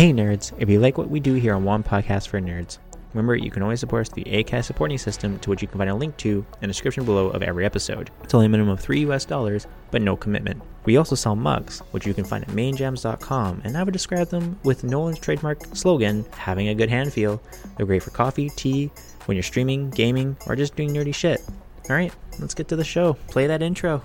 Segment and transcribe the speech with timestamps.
[0.00, 2.78] Hey nerds, if you like what we do here on One Podcast for Nerds,
[3.12, 5.76] remember you can always support us through the ACAST supporting system to which you can
[5.76, 8.10] find a link to in the description below of every episode.
[8.24, 10.62] It's only a minimum of 3 US dollars, but no commitment.
[10.86, 14.58] We also sell mugs, which you can find at mainjams.com, and I would describe them
[14.64, 17.38] with Nolan's trademark slogan, having a good hand feel.
[17.76, 18.90] They're great for coffee, tea,
[19.26, 21.42] when you're streaming, gaming, or just doing nerdy shit.
[21.90, 23.18] Alright, let's get to the show.
[23.28, 24.02] Play that intro.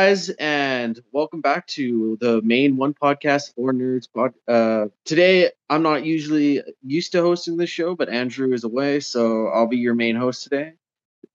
[0.00, 4.08] Guys, and welcome back to the main one podcast for nerds.
[4.10, 4.32] Pod.
[4.48, 9.48] Uh, today, I'm not usually used to hosting this show, but Andrew is away, so
[9.48, 10.72] I'll be your main host today.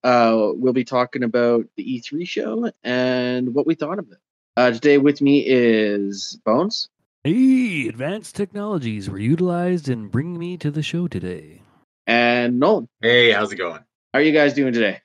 [0.04, 4.18] Uh, we'll be talking about the E3 show and what we thought of it.
[4.58, 6.90] Uh, today, with me is Bones.
[7.24, 11.62] Hey, advanced technologies were utilized in bringing me to the show today.
[12.08, 12.90] and Nolan.
[13.00, 13.84] Hey, how's it going?
[14.12, 15.02] How are you guys doing today?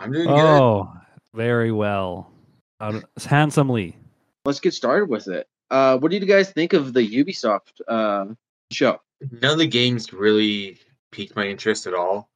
[0.00, 0.38] I'm doing good.
[0.38, 0.94] Oh,
[1.34, 2.32] very well.
[2.80, 3.96] Uh, handsomely.
[4.44, 5.48] Let's get started with it.
[5.70, 8.26] Uh, what do you guys think of the Ubisoft uh,
[8.70, 9.00] show?
[9.20, 10.78] None of the games really
[11.10, 12.28] piqued my interest at all.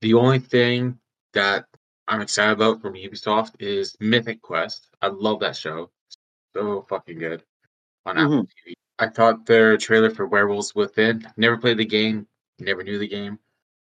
[0.00, 0.98] The only thing
[1.34, 1.66] that
[2.08, 4.88] I'm excited about from Ubisoft is Mythic Quest.
[5.00, 5.90] I love that show.
[6.54, 7.42] So fucking good
[8.06, 8.74] on Apple TV.
[8.98, 12.26] I thought their trailer for Werewolves Within, never played the game,
[12.60, 13.38] never knew the game,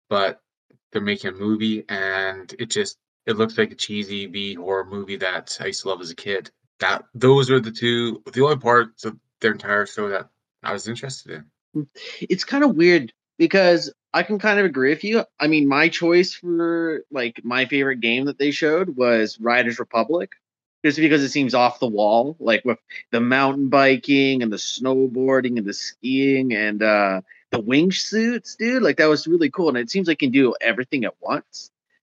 [0.08, 0.42] but
[0.92, 5.16] they're making a movie and it just it looks like a cheesy B horror movie
[5.16, 6.50] that I used to love as a kid.
[6.80, 10.28] That those are the two the only parts of their entire show that
[10.62, 11.88] I was interested in.
[12.22, 15.24] it's kind of weird because I can kind of agree with you.
[15.38, 20.32] I mean, my choice for like my favorite game that they showed was Riders Republic,
[20.84, 22.78] just because it seems off the wall, like with
[23.12, 28.82] the mountain biking and the snowboarding and the skiing and uh the wingsuits, dude.
[28.82, 31.70] Like that was really cool, and it seems like you can do everything at once,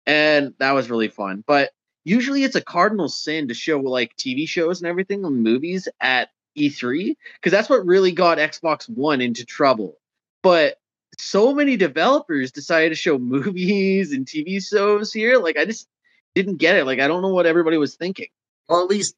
[0.06, 1.44] and that was really fun.
[1.46, 1.70] But
[2.04, 6.30] usually, it's a cardinal sin to show like TV shows and everything and movies at
[6.56, 9.98] E3 because that's what really got Xbox One into trouble.
[10.42, 10.78] But
[11.18, 15.38] so many developers decided to show movies and TV shows here.
[15.38, 15.88] Like I just
[16.34, 16.84] didn't get it.
[16.84, 18.28] Like I don't know what everybody was thinking.
[18.68, 19.16] Well, at least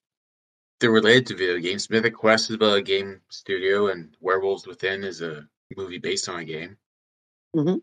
[0.80, 1.90] they're related to video games.
[1.90, 6.40] Mythic Quest is about a game studio, and Werewolves Within is a movie based on
[6.40, 6.76] a game.
[7.56, 7.82] Mhm.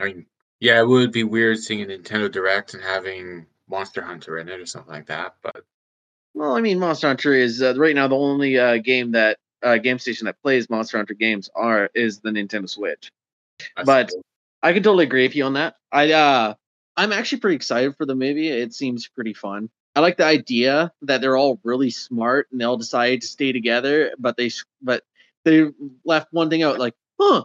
[0.00, 0.26] I mean,
[0.62, 4.60] yeah, it would be weird seeing a Nintendo Direct and having Monster Hunter in it
[4.60, 5.34] or something like that.
[5.42, 5.64] But
[6.34, 9.78] Well, I mean, Monster Hunter is uh, right now the only uh, game that uh,
[9.78, 13.10] game station that plays Monster Hunter games are is the Nintendo Switch.
[13.76, 14.22] I But- suppose-
[14.64, 15.74] I can totally agree with you on that.
[15.90, 16.54] I uh
[16.96, 18.46] I'm actually pretty excited for the movie.
[18.48, 19.68] It seems pretty fun.
[19.96, 23.50] I like the idea that they're all really smart and they all decide to stay
[23.50, 25.02] together, but they but
[25.44, 25.66] they
[26.04, 27.42] left one thing out like, huh,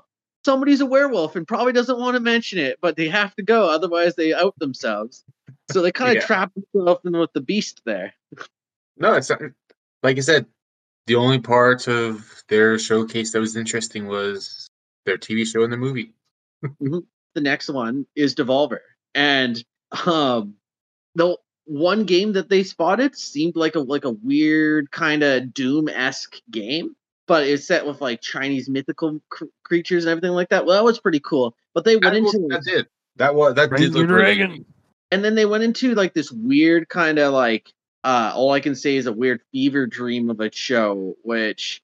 [0.47, 3.69] somebody's a werewolf and probably doesn't want to mention it, but they have to go,
[3.69, 5.25] otherwise they out themselves.
[5.71, 6.25] So they kind of Yeah.
[6.25, 8.13] trap themselves in with the beast there.
[8.95, 9.41] no, it's not,
[10.03, 10.45] like I said.
[11.07, 14.69] The only part of their showcase that was interesting was
[15.05, 16.13] their TV show and the movie.
[16.79, 18.79] the next one is Devolver.
[19.15, 19.61] And
[20.05, 20.55] um
[21.15, 26.41] the one game that they spotted seemed like a like a weird kind of Doom-esque
[26.51, 26.95] game,
[27.27, 30.65] but it's set with like Chinese mythical cr- creatures and everything like that.
[30.65, 31.55] Well, that was pretty cool.
[31.73, 32.87] But they went That, into that did.
[33.17, 34.65] That was that Bring did the look really dragon.
[35.11, 37.71] and then they went into like this weird kind of like
[38.03, 41.81] uh all I can say is a weird fever dream of a show, which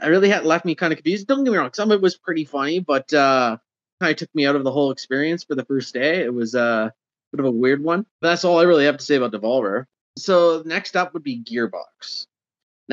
[0.00, 1.26] I really had left me kind of confused.
[1.26, 3.58] Don't get me wrong, some of it was pretty funny, but uh
[4.00, 6.22] kind of took me out of the whole experience for the first day.
[6.24, 8.04] It was uh, a bit of a weird one.
[8.20, 9.86] But that's all I really have to say about Devolver.
[10.18, 12.26] So next up would be Gearbox.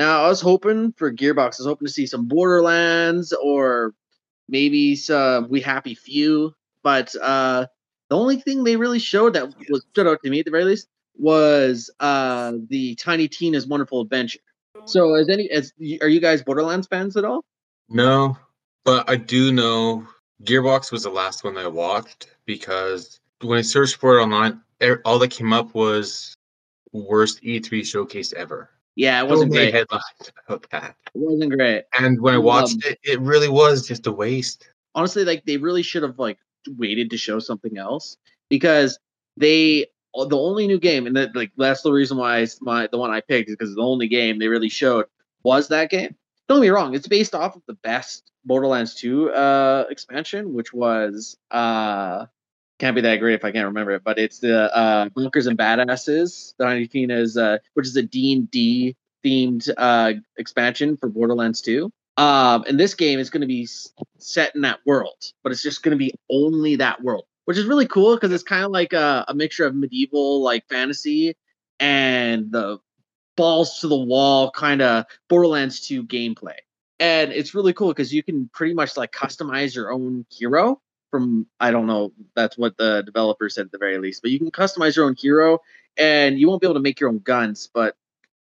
[0.00, 1.36] Now I was hoping for Gearbox.
[1.36, 3.92] I was hoping to see some Borderlands or
[4.48, 7.66] maybe some We Happy Few, but uh
[8.08, 10.64] the only thing they really showed that was stood out to me at the very
[10.64, 10.88] least
[11.18, 14.38] was uh the Tiny Tina's Wonderful Adventure.
[14.86, 17.44] So, as any as are you guys Borderlands fans at all?
[17.90, 18.38] No,
[18.86, 20.08] but I do know
[20.44, 24.62] Gearbox was the last one that I watched because when I searched for it online,
[25.04, 26.34] all that came up was
[26.90, 28.70] worst E3 showcase ever.
[28.96, 29.72] Yeah, it wasn't great.
[29.72, 30.02] headlines
[30.46, 30.96] about that.
[31.14, 31.84] It wasn't great.
[31.98, 34.68] And when I Um, watched it, it really was just a waste.
[34.94, 36.38] Honestly, like they really should have like
[36.76, 38.16] waited to show something else
[38.48, 38.98] because
[39.36, 43.10] they the only new game and that like that's the reason why my the one
[43.10, 45.06] I picked is because the only game they really showed
[45.44, 46.16] was that game.
[46.48, 50.72] Don't get me wrong, it's based off of the best Borderlands 2 uh expansion, which
[50.74, 52.26] was uh
[52.80, 55.56] can't be that great if I can't remember it, but it's the uh, Bunkers and
[55.56, 56.54] Badasses.
[56.58, 61.92] The is uh, which is a D and D themed uh, expansion for Borderlands 2.
[62.16, 63.68] Um, and this game is going to be
[64.18, 67.66] set in that world, but it's just going to be only that world, which is
[67.66, 71.36] really cool because it's kind of like a, a mixture of medieval like fantasy
[71.78, 72.78] and the
[73.36, 76.56] balls to the wall kind of Borderlands 2 gameplay.
[76.98, 81.46] And it's really cool because you can pretty much like customize your own hero from
[81.58, 84.50] I don't know, that's what the developer said at the very least, but you can
[84.50, 85.58] customize your own hero
[85.96, 87.96] and you won't be able to make your own guns, but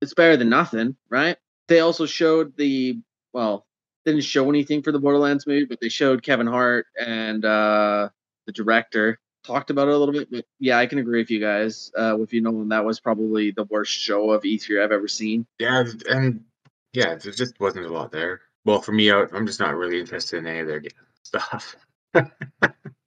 [0.01, 1.37] it's better than nothing, right?
[1.67, 2.99] They also showed the
[3.33, 3.65] well,
[4.05, 8.09] didn't show anything for the Borderlands movie, but they showed Kevin Hart and uh
[8.45, 10.29] the director talked about it a little bit.
[10.31, 11.91] But yeah, I can agree with you guys.
[11.95, 15.45] Uh with you knowing that was probably the worst show of E3 I've ever seen.
[15.59, 16.45] Yeah, and
[16.93, 18.41] yeah, there just wasn't a lot there.
[18.65, 20.83] Well, for me, I'm just not really interested in any of their
[21.23, 21.75] stuff.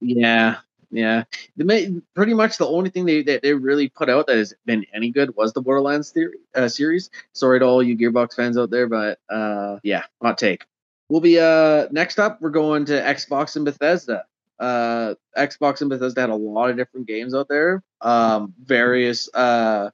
[0.01, 0.57] Yeah,
[0.91, 1.25] yeah.
[2.15, 5.11] Pretty much the only thing they that they really put out that has been any
[5.11, 7.11] good was the Borderlands theory uh, series.
[7.33, 10.65] Sorry to all you Gearbox fans out there, but uh, yeah, hot take.
[11.09, 12.41] We'll be uh next up.
[12.41, 14.25] We're going to Xbox and Bethesda.
[14.59, 19.91] Uh, Xbox and Bethesda had a lot of different games out there, um, various uh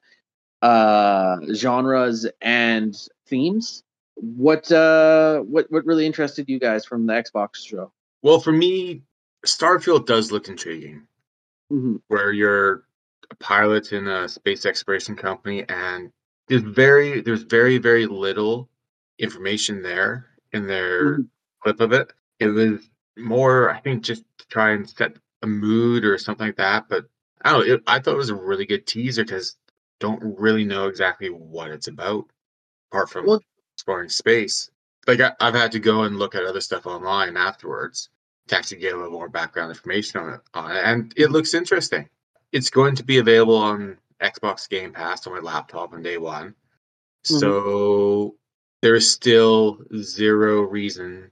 [0.60, 2.96] uh genres and
[3.26, 3.82] themes.
[4.16, 7.92] What uh what what really interested you guys from the Xbox show?
[8.22, 9.02] Well, for me,
[9.46, 11.06] Starfield does look intriguing,
[11.70, 12.84] hmm where you're
[13.30, 16.12] a pilot in a space exploration company, and
[16.48, 18.68] there's very there's very very little
[19.18, 21.28] information there in their Mhm.
[21.62, 22.12] clip of it.
[22.40, 26.56] It was more, I think, just to try and set a mood or something like
[26.56, 26.88] that.
[26.88, 27.06] But
[27.42, 27.74] I don't know.
[27.74, 29.56] It, I thought it was a really good teaser because
[30.00, 32.30] don't really know exactly what it's about,
[32.90, 33.44] apart from Well-
[33.74, 34.70] exploring space.
[35.06, 38.10] Like I, I've had to go and look at other stuff online afterwards
[38.48, 41.54] to actually get a little more background information on it, on it, and it looks
[41.54, 42.08] interesting.
[42.52, 46.54] It's going to be available on Xbox Game Pass on my laptop on day one,
[47.22, 48.34] so
[48.82, 51.30] there is still zero reason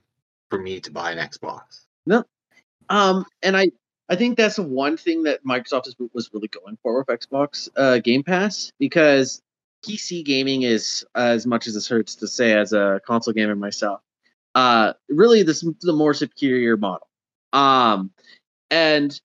[0.49, 1.85] for me to buy an Xbox.
[2.05, 2.23] No.
[2.89, 3.71] Um, and I
[4.09, 7.99] I think that's the one thing that Microsoft was really going for with Xbox uh,
[7.99, 9.41] Game Pass because
[9.85, 14.01] PC gaming is as much as this hurts to say as a console gamer myself,
[14.55, 17.07] uh, really this the more superior model.
[17.53, 18.11] Um,
[18.69, 19.19] and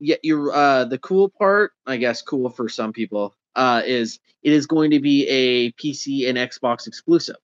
[0.00, 4.52] yet you're uh the cool part, I guess, cool for some people, uh, is it
[4.52, 7.36] is going to be a PC and Xbox exclusive,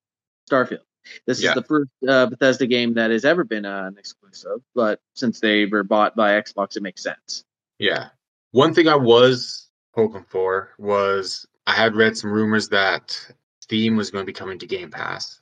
[0.49, 0.79] Starfield.
[1.27, 1.49] This Yeah.
[1.49, 5.39] is the first uh, Bethesda game that has ever been uh, an exclusive, but since
[5.39, 7.43] they were bought by Xbox, it makes sense.
[7.77, 8.09] Yeah.
[8.51, 13.17] One thing I was hoping for was I had read some rumors that
[13.61, 15.41] Steam was going to be coming to Game Pass,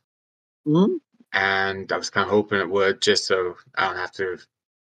[0.66, 1.00] Mhm.
[1.34, 4.40] and I was kind of hoping it would, just so I don't have to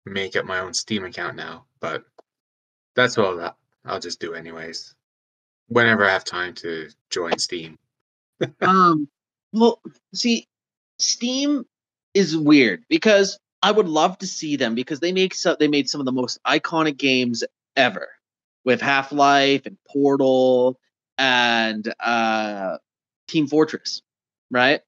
[0.05, 1.65] make up my own Steam account now.
[1.79, 2.05] But
[2.95, 4.93] that's all that I'll just do anyways.
[5.67, 7.79] Whenever I have time to join Steam.
[8.61, 9.07] um,
[9.51, 9.81] well,
[10.13, 10.47] see,
[10.99, 11.65] Steam
[12.13, 15.89] is weird because I would love to see them because they make so they made
[15.89, 17.43] some of the most iconic games
[17.75, 18.09] ever
[18.65, 20.77] with Half Life and Portal
[21.17, 22.77] and uh,
[23.27, 24.01] Team Fortress,
[24.51, 24.81] right?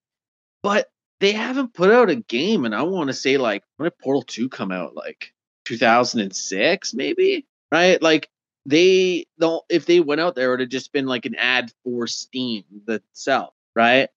[0.63, 0.89] But
[1.19, 4.23] they haven't put out a game, and I want to say like when did Portal
[4.23, 4.95] Two come out?
[4.95, 5.33] Like
[5.65, 8.01] 2006, maybe, right?
[8.01, 8.29] Like
[8.65, 11.71] they don't if they went out there, it would have just been like an ad
[11.83, 14.09] for Steam itself, right?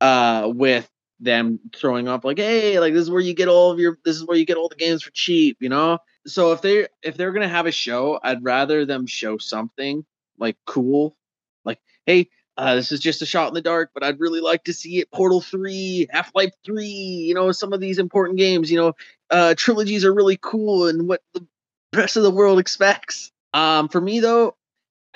[0.00, 3.78] Uh, with them throwing up like, hey, like this is where you get all of
[3.78, 5.98] your this is where you get all the games for cheap, you know?
[6.26, 10.04] So if they if they're gonna have a show, I'd rather them show something
[10.38, 11.16] like cool,
[11.64, 14.64] like, hey, uh, this is just a shot in the dark, but I'd really like
[14.64, 15.10] to see it.
[15.10, 18.92] Portal 3, Half Life 3, you know, some of these important games, you know,
[19.30, 21.46] uh, trilogies are really cool and what the
[21.94, 23.32] rest of the world expects.
[23.54, 24.56] Um, for me, though,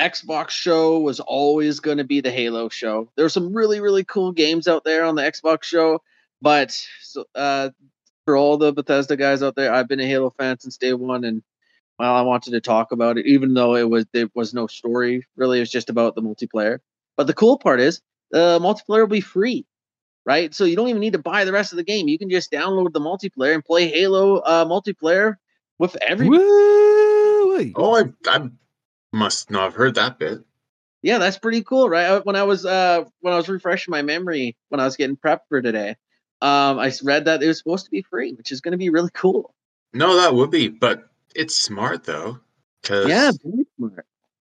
[0.00, 3.10] Xbox show was always going to be the Halo show.
[3.16, 6.02] There's some really, really cool games out there on the Xbox show,
[6.40, 6.76] but
[7.34, 7.70] uh,
[8.24, 11.24] for all the Bethesda guys out there, I've been a Halo fan since day one,
[11.24, 11.42] and
[11.98, 15.26] well, I wanted to talk about it, even though it was there was no story.
[15.36, 16.78] Really, it was just about the multiplayer.
[17.16, 19.66] But the cool part is the multiplayer will be free,
[20.26, 20.54] right?
[20.54, 22.08] So you don't even need to buy the rest of the game.
[22.08, 25.36] You can just download the multiplayer and play Halo uh, multiplayer
[25.78, 26.38] with everybody.
[26.38, 27.72] Woo!
[27.76, 28.50] Oh, I, I
[29.12, 30.40] must not have heard that bit.
[31.02, 32.24] Yeah, that's pretty cool, right?
[32.24, 35.46] When I was uh when I was refreshing my memory when I was getting prepped
[35.48, 35.90] for today,
[36.40, 38.78] um, I s- read that it was supposed to be free, which is going to
[38.78, 39.54] be really cool.
[39.92, 42.38] No, that would be, but it's smart though,
[42.82, 44.06] because Yeah, very smart.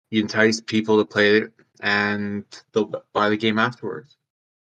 [0.09, 1.51] you entice people to play it
[1.81, 4.17] and they'll buy the game afterwards.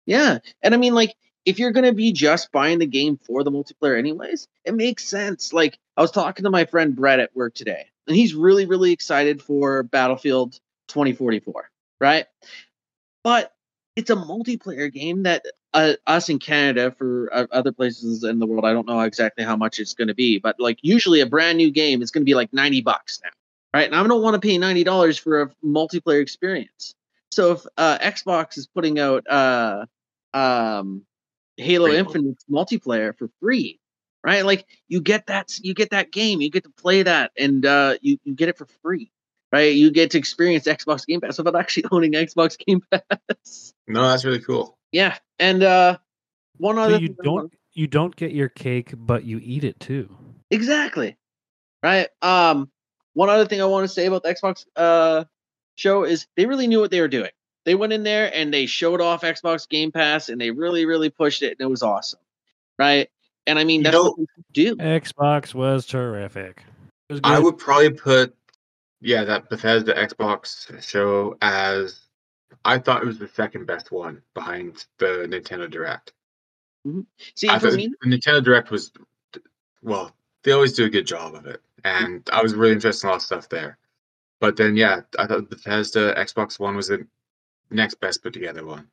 [0.05, 1.15] Yeah, and I mean, like,
[1.45, 5.53] if you're gonna be just buying the game for the multiplayer, anyways, it makes sense.
[5.53, 8.91] Like, I was talking to my friend Brett at work today, and he's really really
[8.91, 12.25] excited for Battlefield 2044, right?
[13.23, 13.53] But
[13.95, 18.45] it's a multiplayer game that uh, us in Canada for uh, other places in the
[18.45, 21.25] world, I don't know exactly how much it's going to be, but like usually a
[21.25, 23.29] brand new game is going to be like 90 bucks now,
[23.73, 23.85] right?
[23.85, 26.93] And I don't want to pay $90 for a multiplayer experience.
[27.31, 29.85] So if uh, Xbox is putting out uh,
[30.33, 31.05] um,
[31.57, 31.89] Halo.
[31.89, 33.79] Infinite multiplayer for free,
[34.23, 34.45] right?
[34.45, 37.95] Like you get that you get that game, you get to play that, and uh,
[38.01, 39.11] you you get it for free,
[39.51, 39.73] right?
[39.73, 43.73] You get to experience Xbox Game Pass without actually owning Xbox Game Pass.
[43.87, 44.77] No, that's really cool.
[44.91, 45.97] Yeah, and uh,
[46.57, 49.79] one So other you thing don't you don't get your cake, but you eat it
[49.79, 50.15] too.
[50.49, 51.17] exactly
[51.83, 52.07] right.
[52.21, 52.69] Um,
[53.13, 55.25] one other thing I want to say about the Xbox uh
[55.75, 57.31] show is they really knew what they were doing.
[57.65, 61.09] They went in there and they showed off Xbox Game Pass, and they really really
[61.09, 62.19] pushed it, and it was awesome,
[62.79, 63.09] right?
[63.47, 64.75] And I mean You that's know- what we do.
[64.75, 66.63] Xbox was terrific.
[67.09, 68.33] Was I would probably put,
[69.01, 71.99] yeah, that Bethesda Xbox show as.
[72.63, 76.13] I thought it was the second best one behind the Nintendo Direct.
[76.85, 77.01] Mm-hmm.
[77.35, 78.91] See, I for me, the Nintendo Direct was,
[79.81, 82.05] well, they always do a good job of it, mm-hmm.
[82.05, 83.77] and I was really interested in a lot of stuff there.
[84.39, 87.05] But then, yeah, I thought Bethesda Xbox One was the
[87.69, 88.87] next best put together one.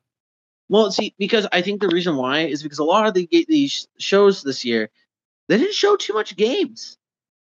[0.69, 3.87] Well, see, because I think the reason why is because a lot of the these
[3.97, 4.89] shows this year,
[5.47, 6.97] they didn't show too much games.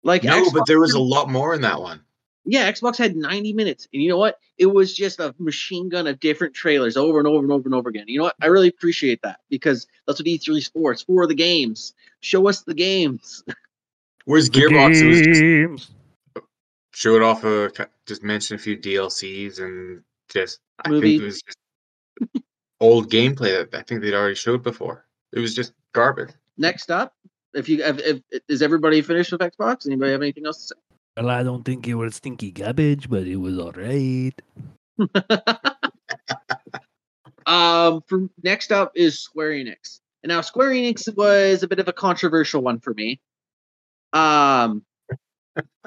[0.03, 2.01] Like No, Xbox but there was a lot more in that one.
[2.45, 4.39] Yeah, Xbox had 90 minutes, and you know what?
[4.57, 7.73] It was just a machine gun of different trailers over and over and over and
[7.73, 8.05] over again.
[8.07, 8.35] You know what?
[8.41, 10.91] I really appreciate that because that's what E3 is for.
[10.91, 11.93] It's for the games.
[12.21, 13.43] Show us the games.
[14.25, 15.91] Whereas Gearbox, it was just Games.
[16.91, 21.19] showed off uh, a just mention a few DLCs and just I Movie.
[21.19, 22.45] think it was just
[22.79, 25.05] old gameplay that I think they'd already showed before.
[25.31, 26.31] It was just garbage.
[26.57, 27.13] Next up,
[27.53, 29.85] if you if, if is everybody finished with Xbox?
[29.85, 30.75] Anybody have anything else to
[31.17, 34.37] Well, I don't think it was stinky garbage, but it was alright.
[37.45, 40.01] um, for next up is Square Enix.
[40.23, 43.21] And now Square Enix was a bit of a controversial one for me.
[44.11, 44.83] Um,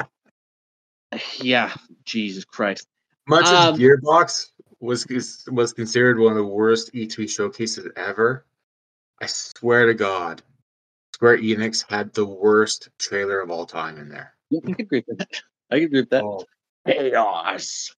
[1.43, 2.87] yeah, Jesus Christ.
[3.27, 4.47] Much Um, as Gearbox
[4.81, 5.07] was
[5.51, 8.47] was considered one of the worst E3 showcases ever,
[9.21, 10.43] I swear to God,
[11.13, 14.38] Square Enix had the worst trailer of all time in there.
[14.57, 15.29] I can agree with that.
[15.71, 16.25] I can agree with that.
[16.25, 16.45] Oh,
[16.87, 17.95] Chaos.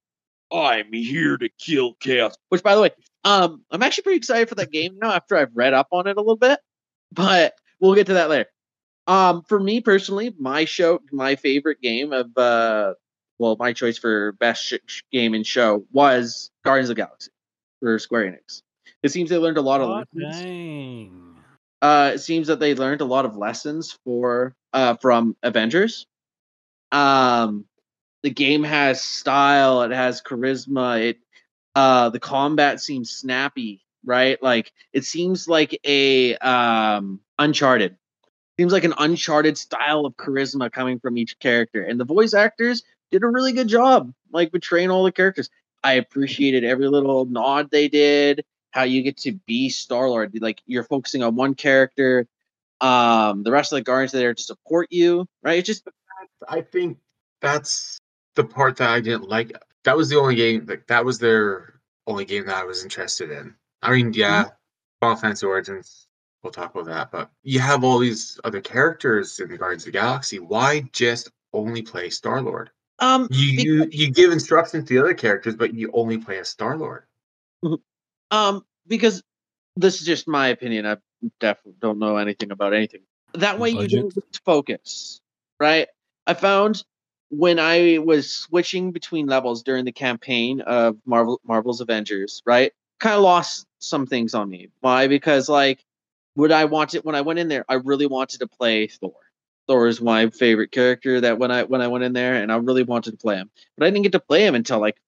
[0.52, 2.34] I'm here to kill chaos.
[2.48, 2.90] Which, by the way,
[3.24, 6.16] um, I'm actually pretty excited for that game now after I've read up on it
[6.16, 6.58] a little bit.
[7.12, 8.46] But we'll get to that later.
[9.06, 12.94] Um, for me personally, my show, my favorite game of, uh,
[13.38, 17.30] well, my choice for best sh- game and show was Guardians of the Galaxy
[17.80, 18.62] for Square Enix.
[19.02, 21.34] It seems they learned a lot of Oh, lessons dang.
[21.80, 26.06] uh, it seems that they learned a lot of lessons for uh, from Avengers.
[26.92, 27.66] Um,
[28.22, 31.18] the game has style, it has charisma, it
[31.74, 34.42] uh, the combat seems snappy, right?
[34.42, 37.96] Like it seems like a um, Uncharted.
[38.58, 42.82] Seems like an Uncharted style of charisma coming from each character, and the voice actors
[43.10, 45.48] did a really good job, like betraying all the characters.
[45.82, 50.36] I appreciated every little nod they did how you get to be Star Lord.
[50.40, 52.26] Like you're focusing on one character.
[52.80, 55.58] Um, the rest of the guardians are there to support you, right?
[55.58, 55.86] It's just
[56.48, 56.98] I think
[57.40, 57.98] that's
[58.36, 59.52] the part that I didn't like.
[59.84, 63.30] That was the only game like that was their only game that I was interested
[63.30, 63.54] in.
[63.82, 64.48] I mean, yeah,
[65.00, 66.06] Final Fantasy Origins.
[66.42, 69.92] We'll talk about that, but you have all these other characters in the Guardians of
[69.92, 70.38] the Galaxy.
[70.38, 72.70] Why just only play Star Lord?
[72.98, 76.48] um, You, you you give instructions to the other characters, but you only play as
[76.48, 77.04] Star Lord.
[78.30, 79.22] um, because
[79.76, 80.86] this is just my opinion.
[80.86, 80.96] I
[81.40, 83.02] definitely don't know anything about anything.
[83.34, 84.14] That way, you Budget.
[84.14, 85.20] don't focus,
[85.58, 85.88] right?
[86.30, 86.84] I found
[87.30, 92.72] when I was switching between levels during the campaign of Marvel Marvel's Avengers, right?
[93.00, 94.68] Kind of lost some things on me.
[94.78, 95.08] Why?
[95.08, 95.84] Because like,
[96.36, 97.64] would I want it when I went in there?
[97.68, 99.16] I really wanted to play Thor.
[99.66, 101.20] Thor is my favorite character.
[101.20, 103.50] That when I when I went in there, and I really wanted to play him,
[103.76, 105.00] but I didn't get to play him until like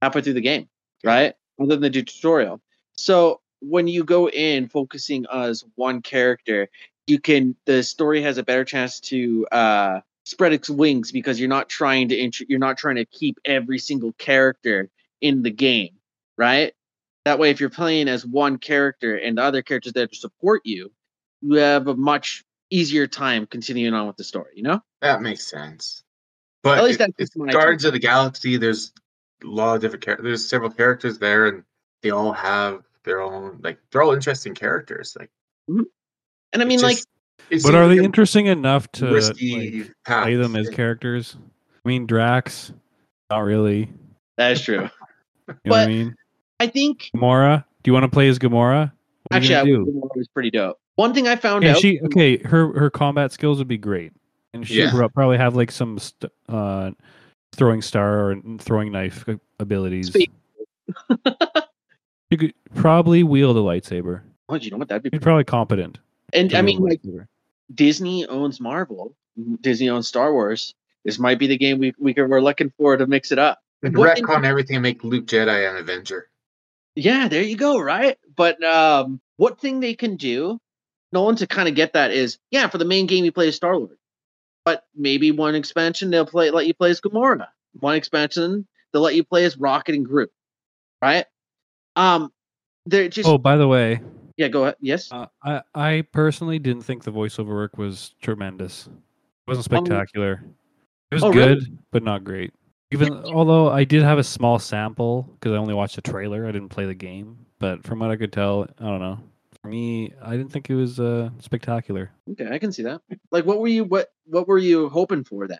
[0.00, 0.68] halfway through the game,
[1.02, 1.34] right?
[1.60, 2.60] Other than the tutorial.
[2.92, 6.68] So when you go in focusing as one character,
[7.08, 11.48] you can the story has a better chance to uh spread its wings because you're
[11.48, 14.88] not trying to int- you're not trying to keep every single character
[15.20, 15.96] in the game,
[16.38, 16.72] right?
[17.24, 20.62] That way, if you're playing as one character and the other characters there to support
[20.64, 20.92] you,
[21.42, 24.52] you have a much easier time continuing on with the story.
[24.54, 24.82] You know?
[25.02, 26.04] That makes sense.
[26.62, 28.56] But At least it- it's just Guardians of the Galaxy.
[28.56, 28.92] There's
[29.42, 30.24] a lot of different characters.
[30.24, 31.64] There's several characters there, and
[32.02, 35.16] they all have their own like they're all interesting characters.
[35.18, 35.30] Like,
[35.68, 35.82] mm-hmm.
[36.52, 37.08] And I mean, it's like, just-
[37.48, 41.36] it But are they interesting enough to risky like, play them as characters?
[41.84, 42.72] I mean, Drax,
[43.30, 43.90] not really.
[44.36, 44.88] That is true.
[45.48, 46.14] You know what I But- mean?
[46.60, 47.64] I think Gamora.
[47.82, 48.92] Do you want to play as Gamora?
[49.30, 49.82] What are you actually, I do?
[50.14, 50.78] it was pretty dope.
[50.96, 51.78] One thing I found Yeah, out.
[51.78, 52.36] she okay.
[52.36, 54.12] Her her combat skills would be great,
[54.52, 54.94] and she Yeah.
[54.94, 56.90] would probably have like some st- uh,
[57.52, 59.24] throwing star or throwing knife
[59.58, 60.14] abilities.
[62.30, 64.20] You could probably wield a lightsaber.
[64.48, 64.88] oh, you know what?
[64.88, 65.10] That'd be.
[65.12, 65.98] You're probably competent.
[66.32, 67.00] And I mean, a like.
[67.74, 69.14] Disney owns Marvel.
[69.60, 70.74] Disney owns Star Wars.
[71.04, 73.58] This might be the game we we could, we're looking for to mix it up.
[73.82, 76.28] And What thing- retcon everything and make Luke Jedi an Avenger.
[76.94, 77.78] Yeah, there you go.
[77.80, 80.58] Right, but um, what thing they can do,
[81.12, 83.56] Nolan, to kind of get that is, yeah, for the main game you play as
[83.56, 83.96] Star Lord,
[84.64, 87.46] but maybe one expansion they'll play let you play as Gamora.
[87.78, 90.30] One expansion they'll let you play as Rocket and Groot.
[91.00, 91.24] Right.
[91.96, 92.32] Um,
[92.86, 94.00] they're just Oh, by the way,
[94.40, 94.48] yeah.
[94.48, 94.76] Go ahead.
[94.80, 95.12] Yes.
[95.12, 98.86] uh, I I personally didn't think the voiceover work was tremendous.
[98.86, 98.92] It
[99.46, 100.42] wasn't Um, spectacular.
[101.10, 101.54] it was oh, really?
[101.56, 102.52] good, but not great.
[102.92, 106.52] Even although I did have a small sample because I only watched the trailer, I
[106.52, 107.36] didn't play the game.
[107.60, 109.18] But from what I could tell, I don't know.
[109.62, 112.10] For me, I didn't think it was uh, spectacular.
[112.32, 113.02] Okay, I can see that.
[113.30, 115.58] Like, what were you what what were you hoping for then?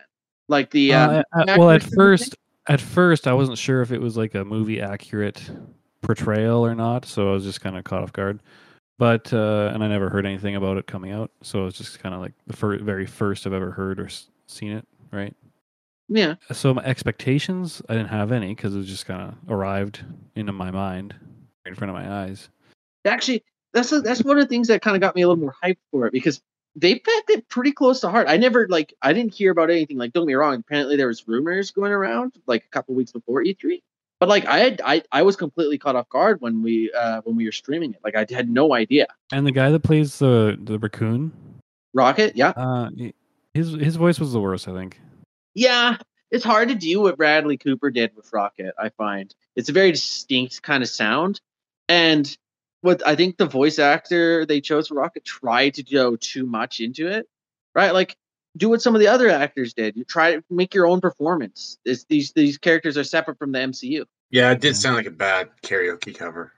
[0.49, 2.35] Like the uh, I- I- well, at first,
[2.67, 5.39] at first, I wasn't sure if it was like a movie accurate
[6.01, 8.41] portrayal or not, so I was just kind of caught off guard.
[9.01, 11.97] But uh, and I never heard anything about it coming out, so it was just
[11.97, 14.87] kind of like the fir- very first I've ever heard or s- seen it.
[15.11, 15.35] Right.
[16.07, 16.35] yeah.
[16.51, 20.05] So my expectations, I didn't have any because it just kind of arrived
[20.35, 21.15] into my mind,
[21.65, 22.49] right in front of my eyes.
[23.03, 23.43] Actually,
[23.73, 25.55] that's a, that's one of the things that kind of got me a little more
[25.63, 26.39] hyped for it because
[26.75, 28.27] they packed it pretty close to heart.
[28.29, 29.97] I never like I didn't hear about anything.
[29.97, 30.53] Like, don't get me wrong.
[30.59, 33.81] Apparently, there was rumors going around like a couple weeks before E3.
[34.21, 37.35] But like I had I, I was completely caught off guard when we uh when
[37.35, 38.01] we were streaming it.
[38.03, 39.07] Like I had no idea.
[39.33, 41.31] And the guy that plays the the raccoon,
[41.95, 42.49] Rocket, yeah.
[42.49, 42.91] uh,
[43.55, 45.01] his his voice was the worst, I think.
[45.55, 45.97] Yeah,
[46.29, 48.75] it's hard to do what Bradley Cooper did with Rocket.
[48.77, 51.41] I find it's a very distinct kind of sound,
[51.89, 52.37] and
[52.81, 56.79] what I think the voice actor they chose for Rocket tried to go too much
[56.79, 57.27] into it,
[57.73, 57.91] right?
[57.91, 58.15] Like
[58.57, 59.95] do what some of the other actors did.
[59.95, 61.77] You try to make your own performance.
[61.85, 64.05] It's, these these characters are separate from the MCU.
[64.29, 66.53] Yeah, it did sound like a bad karaoke cover.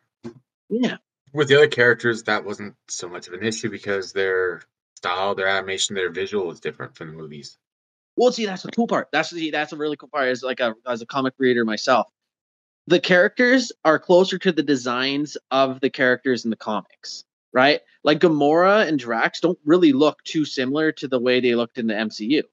[0.70, 0.98] Yeah,
[1.34, 4.62] With the other characters, that wasn't so much of an issue because their
[4.96, 7.58] style, their animation, their visual is different from the movies.
[8.16, 9.10] Well, see, that's the cool part.
[9.12, 10.30] That's the that's a really cool part.
[10.30, 12.08] As like a as a comic reader myself,
[12.88, 17.24] the characters are closer to the designs of the characters in the comics,
[17.54, 17.82] right?
[18.04, 21.88] Like Gamora and Drax don't really look too similar to the way they looked in
[21.88, 22.44] the MCU.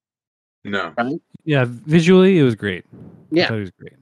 [0.64, 0.92] No.
[0.96, 1.20] Right?
[1.44, 2.84] Yeah, visually it was great.
[3.30, 3.52] Yeah.
[3.52, 3.94] it was great.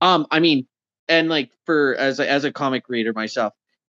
[0.00, 0.66] Um, I mean,
[1.08, 3.52] and like for as a, as a comic reader myself,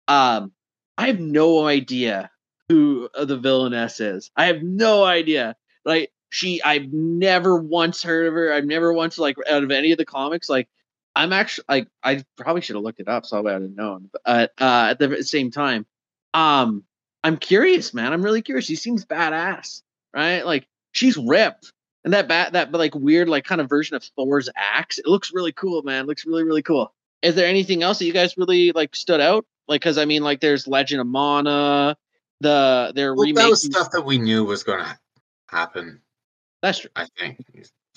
[0.07, 0.51] um,
[0.97, 2.31] I have no idea
[2.69, 4.31] who uh, the villainess is.
[4.35, 5.55] I have no idea.
[5.85, 8.53] Like she, I've never once heard of her.
[8.53, 10.49] I've never once like out of any of the comics.
[10.49, 10.69] Like
[11.15, 14.09] I'm actually like I probably should have looked it up so I would have known.
[14.11, 15.85] But uh, uh, at the same time,
[16.33, 16.83] um,
[17.23, 18.13] I'm curious, man.
[18.13, 18.65] I'm really curious.
[18.65, 19.81] She seems badass,
[20.13, 20.45] right?
[20.45, 21.71] Like she's ripped.
[22.03, 25.31] And that bat, that like weird, like kind of version of Thor's axe, it looks
[25.33, 26.05] really cool, man.
[26.05, 26.91] It looks really, really cool.
[27.21, 29.45] Is there anything else that you guys really like stood out?
[29.67, 31.95] Like, because I mean, like, there's Legend of Mana,
[32.39, 33.43] the they're Well, remaking.
[33.43, 34.99] that was stuff that we knew was going to
[35.47, 36.01] happen.
[36.63, 36.89] That's true.
[36.95, 37.37] I think.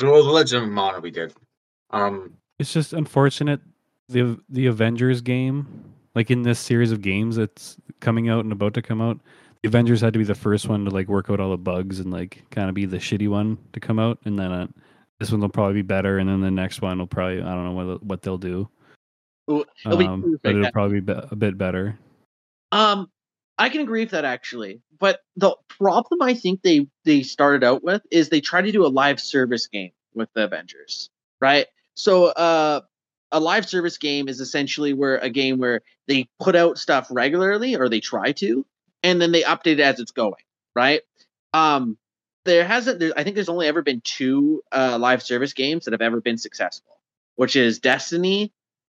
[0.03, 1.33] Well, the Legend of Mana we did.
[1.88, 3.61] Um, It's just unfortunate
[4.09, 8.75] the the Avengers game, like in this series of games that's coming out and about
[8.75, 9.19] to come out,
[9.62, 12.01] the Avengers had to be the first one to like work out all the bugs
[12.01, 14.67] and like kind of be the shitty one to come out, and then uh,
[15.19, 17.64] this one will probably be better, and then the next one will probably I don't
[17.64, 18.69] know what what they'll do,
[19.51, 21.99] Ooh, It'll um, but it'll probably be a bit better.
[22.73, 23.11] Um,
[23.59, 27.85] I can agree with that actually, but the problem I think they they started out
[27.85, 31.67] with is they tried to do a live service game with the Avengers, right?
[31.94, 32.80] So, uh,
[33.33, 37.74] a live service game is essentially where a game where they put out stuff regularly,
[37.74, 38.64] or they try to,
[39.02, 40.42] and then they update it as it's going,
[40.74, 41.02] right?
[41.52, 41.98] Um,
[42.44, 43.00] there hasn't.
[43.00, 46.20] There, I think there's only ever been two uh, live service games that have ever
[46.20, 47.00] been successful,
[47.37, 48.52] which is Destiny,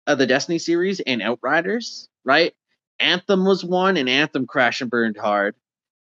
[0.05, 2.53] uh, the Destiny series, and Outriders, right?
[2.99, 5.55] Anthem was one, and Anthem crashed and burned hard.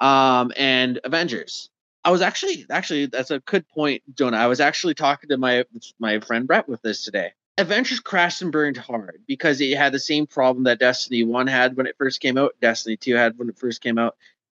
[0.01, 1.71] Um, and Avengers.
[2.07, 4.37] I was actually actually that's a good point, Jonah.
[4.37, 5.65] I was actually talking to my
[5.99, 7.33] my friend Brett with this today.
[7.59, 11.77] Avengers crashed and burned hard because it had the same problem that Destiny One had
[11.77, 12.55] when it first came out.
[12.63, 14.15] Destiny Two had when it first came out.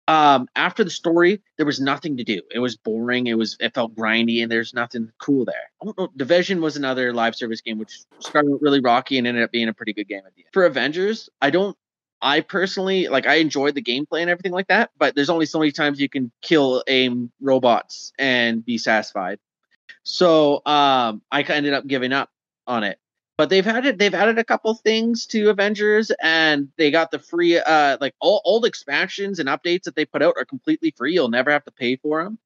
[0.08, 2.42] Um, after the story, there was nothing to do.
[2.50, 3.28] It was boring.
[3.28, 5.70] It was it felt grindy, and there's nothing cool there.
[5.80, 6.08] I don't know.
[6.18, 9.74] Division was another live service game which started really rocky and ended up being a
[9.74, 10.50] pretty good game at the end.
[10.52, 11.78] For Avengers, I don't
[12.20, 15.58] I personally like I enjoyed the gameplay and everything like that, but there's only so
[15.58, 19.38] many times you can kill AIM robots and be satisfied.
[20.02, 22.30] So um, I ended up giving up
[22.66, 22.98] on it.
[23.36, 23.98] But they've had it.
[23.98, 28.42] They've added a couple things to Avengers, and they got the free, uh, like all
[28.44, 31.14] old expansions and updates that they put out are completely free.
[31.14, 32.40] You'll never have to pay for them,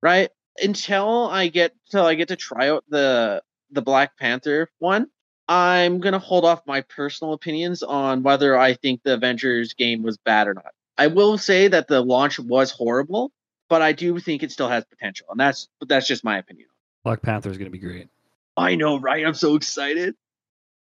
[0.00, 0.30] right?
[0.62, 5.08] Until I get till I get to try out the the Black Panther one.
[5.48, 10.18] I'm gonna hold off my personal opinions on whether I think the Avengers game was
[10.18, 10.72] bad or not.
[10.98, 13.32] I will say that the launch was horrible,
[13.68, 16.68] but I do think it still has potential, and that's that's just my opinion.
[17.04, 18.08] Black Panther is going to be great.
[18.56, 19.24] I know, right?
[19.24, 20.14] I'm so excited.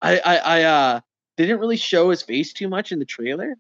[0.03, 1.01] I, I, I, uh,
[1.37, 3.55] they didn't really show his face too much in the trailer,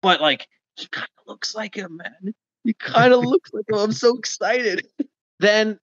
[0.00, 2.34] but like he kind of looks like him, man.
[2.64, 3.78] He kind of looks like him.
[3.78, 4.86] I'm so excited.
[5.40, 5.78] Then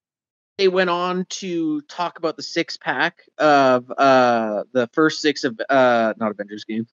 [0.57, 5.59] they went on to talk about the six pack of uh the first six of
[5.69, 6.87] uh not Avengers games,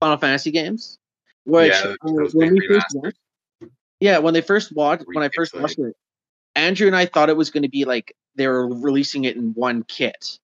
[0.00, 0.98] Final Fantasy games.
[1.44, 3.18] Which Yeah, uh, when we first watched,
[4.00, 5.94] yeah, when they first watched when I first watched it,
[6.54, 9.52] Andrew and I thought it was going to be like they were releasing it in
[9.54, 10.38] one kit,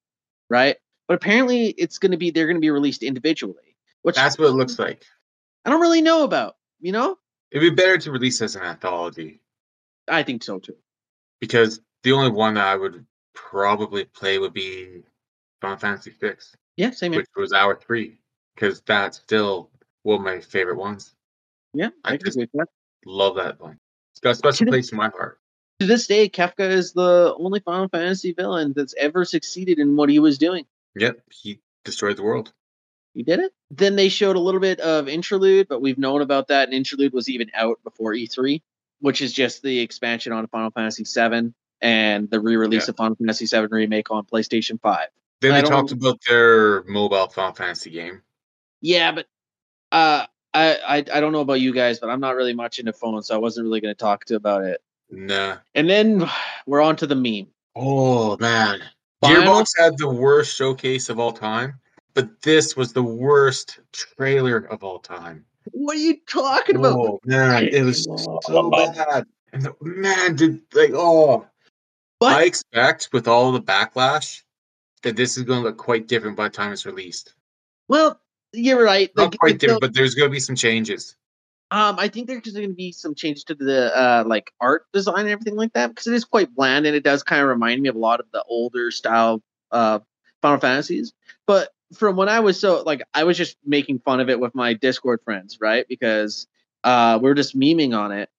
[0.49, 0.77] right?
[1.07, 4.47] But apparently, it's going to be they're going to be released individually, which That's what
[4.47, 5.03] it looks like.
[5.65, 6.55] I don't really know about.
[6.79, 7.17] You know,
[7.51, 9.39] It'd be better to release as an anthology
[10.07, 10.75] I think so too.
[11.39, 15.03] because the only one that I would probably play would be
[15.61, 16.35] Final Fantasy VI,
[16.77, 17.21] Yeah, same here.
[17.21, 18.19] which was hour three,
[18.55, 19.69] because that's still
[20.03, 21.13] one of my favorite ones.
[21.73, 22.67] Yeah, I, I just- that.
[23.05, 23.77] Love that one.
[24.13, 25.39] It's got a special place in my heart.
[25.79, 30.07] To this day, Kefka is the only Final Fantasy villain that's ever succeeded in what
[30.09, 30.65] he was doing.
[30.95, 32.53] Yep, he destroyed the world.
[33.13, 33.51] He did it.
[33.71, 36.65] Then they showed a little bit of Interlude, but we've known about that.
[36.69, 38.61] And Interlude was even out before E3,
[39.01, 42.91] which is just the expansion on Final Fantasy VII and the re-release Yeah.
[42.91, 45.07] of Final Fantasy VII remake on PlayStation 5.
[45.41, 48.21] Then I they talked about their mobile Final Fantasy game.
[48.81, 49.27] Yeah, but
[49.91, 52.93] uh, I, I I don't know about you guys, but I'm not really much into
[52.93, 54.81] phones, so I wasn't really going to talk to about it.
[55.11, 55.57] Nah.
[55.75, 56.25] And then
[56.65, 57.47] we're on to the meme.
[57.75, 58.79] Oh man.
[59.21, 61.79] Final- Gearbox had the worst showcase of all time,
[62.13, 65.45] but this was the worst trailer of all time.
[65.71, 66.97] What are you talking about?
[66.97, 68.03] Oh man, it was
[68.45, 69.25] so bad.
[69.53, 71.45] And the, man, did like oh
[72.23, 72.37] What?
[72.37, 74.41] I expect with all the backlash
[75.01, 77.33] that this is gonna look quite different by the time it's released.
[77.89, 78.19] Well,
[78.53, 79.11] you're right.
[79.17, 81.15] Not The- quite different, but there's gonna be some changes.
[81.71, 85.21] Um, I think there's going to be some changes to the uh, like art design
[85.21, 87.81] and everything like that because it is quite bland and it does kind of remind
[87.81, 89.97] me of a lot of the older style uh
[90.43, 91.13] Final Fantasies.
[91.47, 94.53] But from when I was so like I was just making fun of it with
[94.53, 95.87] my Discord friends, right?
[95.89, 96.47] Because
[96.83, 98.29] uh we are just memeing on it.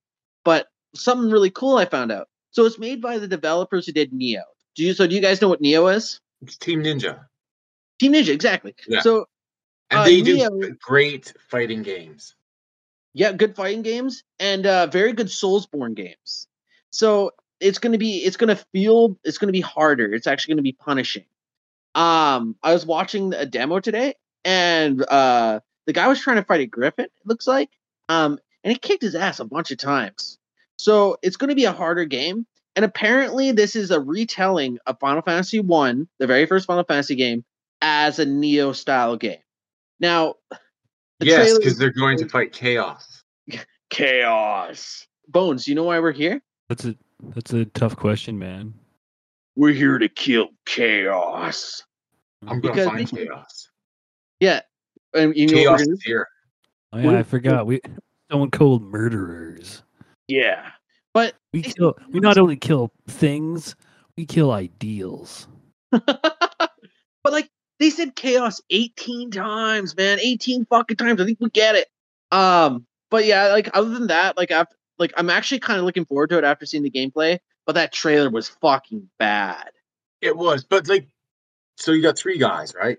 [0.44, 2.29] But something really cool I found out.
[2.54, 4.42] So it's made by the developers who did Nioh.
[4.76, 6.20] Do you so do you guys know what Nioh is?
[6.40, 7.26] It's Team Ninja.
[7.98, 8.74] Team Ninja, exactly.
[8.86, 9.00] Yeah.
[9.00, 9.26] So
[9.90, 12.34] And Uh, they do Nioh- great fighting games.
[13.12, 16.46] Yeah, good fighting games and uh, very good Soulsborne games.
[16.90, 20.12] So it's gonna be it's gonna feel it's gonna be harder.
[20.14, 21.24] It's actually gonna be punishing.
[21.96, 24.14] Um, I was watching a demo today,
[24.44, 27.04] and uh, the guy was trying to fight a griffin.
[27.06, 27.70] It looks like,
[28.08, 30.38] um, and he kicked his ass a bunch of times.
[30.78, 32.46] So it's gonna be a harder game.
[32.76, 37.14] And apparently, this is a retelling of Final Fantasy One, the very first Final Fantasy
[37.14, 37.44] game,
[37.80, 39.38] as a Nioh style game.
[40.00, 40.34] Now,
[41.20, 43.22] the yes, because they're going to fight chaos.
[43.90, 45.06] chaos.
[45.28, 46.42] Bones, you know why we're here?
[46.68, 46.96] That's a
[47.34, 48.74] that's a tough question, man.
[49.56, 51.82] We're here to kill chaos.
[52.42, 53.68] I'm gonna Because find they- chaos.
[54.40, 54.60] Yeah.
[55.14, 56.26] And you know Chaos is here.
[56.92, 57.66] Oh, yeah, I forgot.
[57.66, 57.80] We
[58.28, 59.82] Stone Cold murderers.
[60.28, 60.70] Yeah.
[61.12, 61.96] But We kill.
[62.10, 63.76] We not only kill things,
[64.16, 65.46] we kill ideals.
[65.90, 66.70] but
[67.24, 70.18] like they said chaos 18 times, man.
[70.20, 71.20] 18 fucking times.
[71.20, 71.88] I think we get it.
[72.30, 74.66] Um, but yeah, like other than that, like I've
[74.98, 77.92] like I'm actually kind of looking forward to it after seeing the gameplay, but that
[77.92, 79.70] trailer was fucking bad.
[80.20, 81.08] It was, but like,
[81.76, 82.98] so you got three guys, right?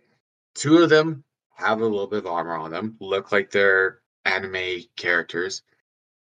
[0.54, 1.24] Two of them
[1.56, 5.64] have a little bit of armor on them, look like they're anime characters,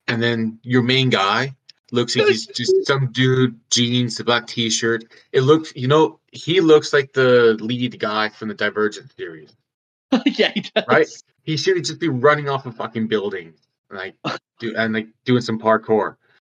[0.07, 1.55] and then your main guy
[1.91, 5.05] looks like he's just some dude, jeans, a black T-shirt.
[5.31, 9.55] It looks, you know, he looks like the lead guy from the Divergent series,
[10.25, 10.83] yeah, he does.
[10.87, 11.07] right?
[11.43, 13.53] He should just be running off a fucking building,
[13.91, 14.15] like,
[14.59, 16.15] do and like doing some parkour.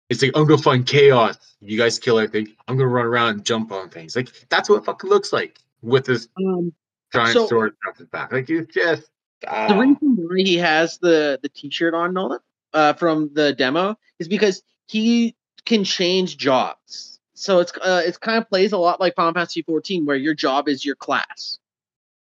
[0.09, 1.38] It's like I'm gonna find chaos.
[1.62, 2.55] You guys kill everything.
[2.67, 4.15] I'm gonna run around and jump on things.
[4.15, 6.73] Like that's what it fucking looks like with this Um,
[7.13, 8.31] giant So- sword across his back.
[8.31, 9.09] Like it's just
[9.41, 9.79] the ah.
[9.79, 12.39] reason why he has the the t-shirt on Nolan
[12.73, 17.19] uh, from the demo is because he can change jobs.
[17.34, 20.34] So it's uh, it's kind of plays a lot like Final Fantasy 14, where your
[20.34, 21.58] job is your class,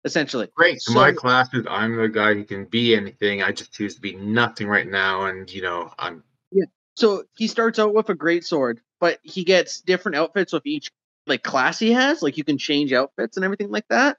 [0.03, 0.47] essentially.
[0.53, 0.79] great.
[0.81, 3.41] So my class is I'm the guy who can be anything.
[3.41, 6.65] I just choose to be nothing right now, and you know I'm Yeah.
[6.95, 10.91] So he starts out with a great sword, but he gets different outfits with each
[11.25, 12.21] like class he has.
[12.21, 14.17] Like you can change outfits and everything like that.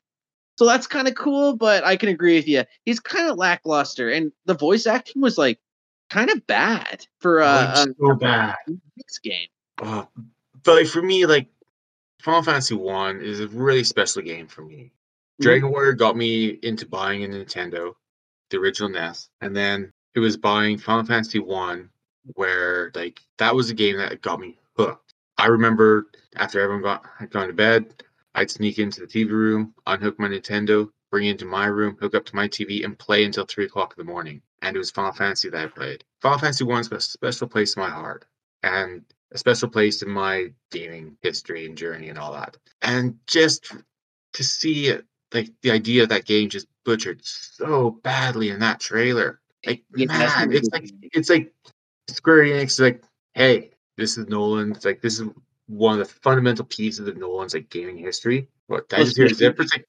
[0.59, 2.65] So that's kind of cool, but I can agree with you.
[2.85, 5.61] He's kind of lackluster, and the voice acting was like
[6.09, 8.57] kind of bad for uh, Like, a so bad.
[9.23, 9.49] Game.
[9.81, 10.05] Uh,
[10.65, 11.49] but like for me, like
[12.21, 14.93] Final Fantasy One is a really special game for me.
[15.41, 17.95] Dragon Warrior got me into buying a Nintendo,
[18.51, 21.91] the original NES, and then it was buying Final Fantasy One,
[22.35, 25.15] where like that was a game that got me hooked.
[25.39, 28.03] I remember after everyone got had gone to bed,
[28.35, 32.15] I'd sneak into the TV room, unhook my Nintendo, bring it into my room, hook
[32.15, 34.43] up to my TV, and play until three o'clock in the morning.
[34.63, 36.05] And it was Final Fantasy that I played.
[36.21, 38.25] Final Fantasy One's got a special place in my heart,
[38.63, 42.57] and a special place in my gaming history and journey and all that.
[42.83, 43.73] And just
[44.33, 48.81] to see it, like the idea of that game just butchered so badly in that
[48.81, 49.41] trailer.
[49.67, 51.53] Like that's man, it's like it's like
[52.09, 53.03] Square Enix is like,
[53.35, 54.73] hey, this is Nolan.
[54.73, 55.29] It's like this is
[55.67, 58.49] one of the fundamental pieces of Nolan's like gaming history.
[58.69, 59.89] What I Well, just hear speaking- It's like,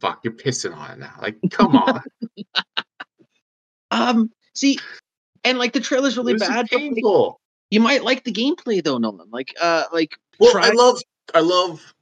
[0.00, 1.14] fuck, you're pissing on it now.
[1.20, 2.02] Like, come on,
[3.92, 4.78] Um, see,
[5.44, 6.66] and like the trailer's really this is bad.
[6.70, 7.40] But like, painful.
[7.70, 9.28] you might like the gameplay though, Nolan.
[9.30, 10.98] Like, uh, like Well, try- I love,
[11.34, 11.94] I love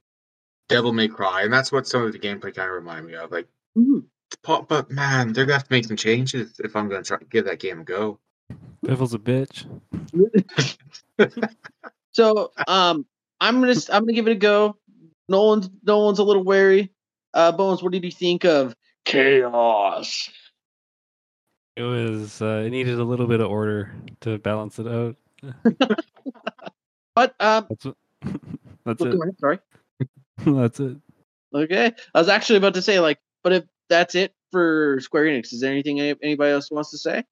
[0.68, 3.30] Devil May Cry, and that's what some of the gameplay kind of remind me of.
[3.32, 4.04] Like, Mhm.
[4.44, 7.44] but, but man, they're gonna have to make some changes if I'm gonna try give
[7.46, 8.18] that game a go.
[8.84, 9.66] Devil's a bitch.
[12.12, 13.06] So um
[13.40, 14.76] I'm gonna I'm gonna give it a go.
[15.28, 16.92] Nolan's Nolan's a little wary.
[17.34, 18.74] Uh Bones, what did you think of
[19.04, 20.28] Chaos?
[21.76, 25.16] It was uh, it needed a little bit of order to balance it out.
[27.14, 27.96] But um That's what,
[28.86, 29.14] that's go it.
[29.20, 29.58] ahead, sorry.
[30.46, 30.96] that's it.
[31.52, 31.92] Okay.
[32.14, 35.60] I was actually about to say like, but if that's it for Square Enix, is
[35.60, 37.24] there anything anybody else wants to say?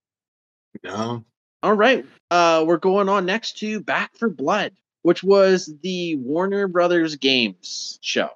[0.83, 1.24] No,
[1.62, 2.05] All right.
[2.31, 4.72] Uh we're going on next to Back for Blood,
[5.03, 8.31] which was the Warner Brothers Games show.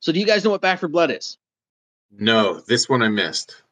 [0.00, 1.38] So do you guys know what Back for Blood is?
[2.10, 3.62] no, this one I missed.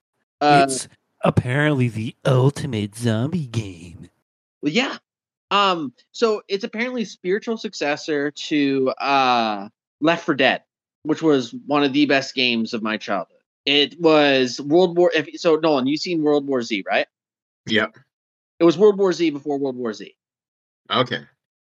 [0.41, 0.89] Uh, it's
[1.23, 4.09] apparently the ultimate zombie game.
[4.63, 4.97] Well, yeah.
[5.51, 9.69] Um, so it's apparently a spiritual successor to uh
[10.01, 10.63] Left for Dead,
[11.05, 13.37] which was one of the best games of my childhood.
[13.65, 17.07] It was World War if so Nolan, you've seen World War Z, right?
[17.67, 17.97] Yep.
[18.59, 20.15] It was World War Z before World War Z,
[20.91, 21.21] Okay.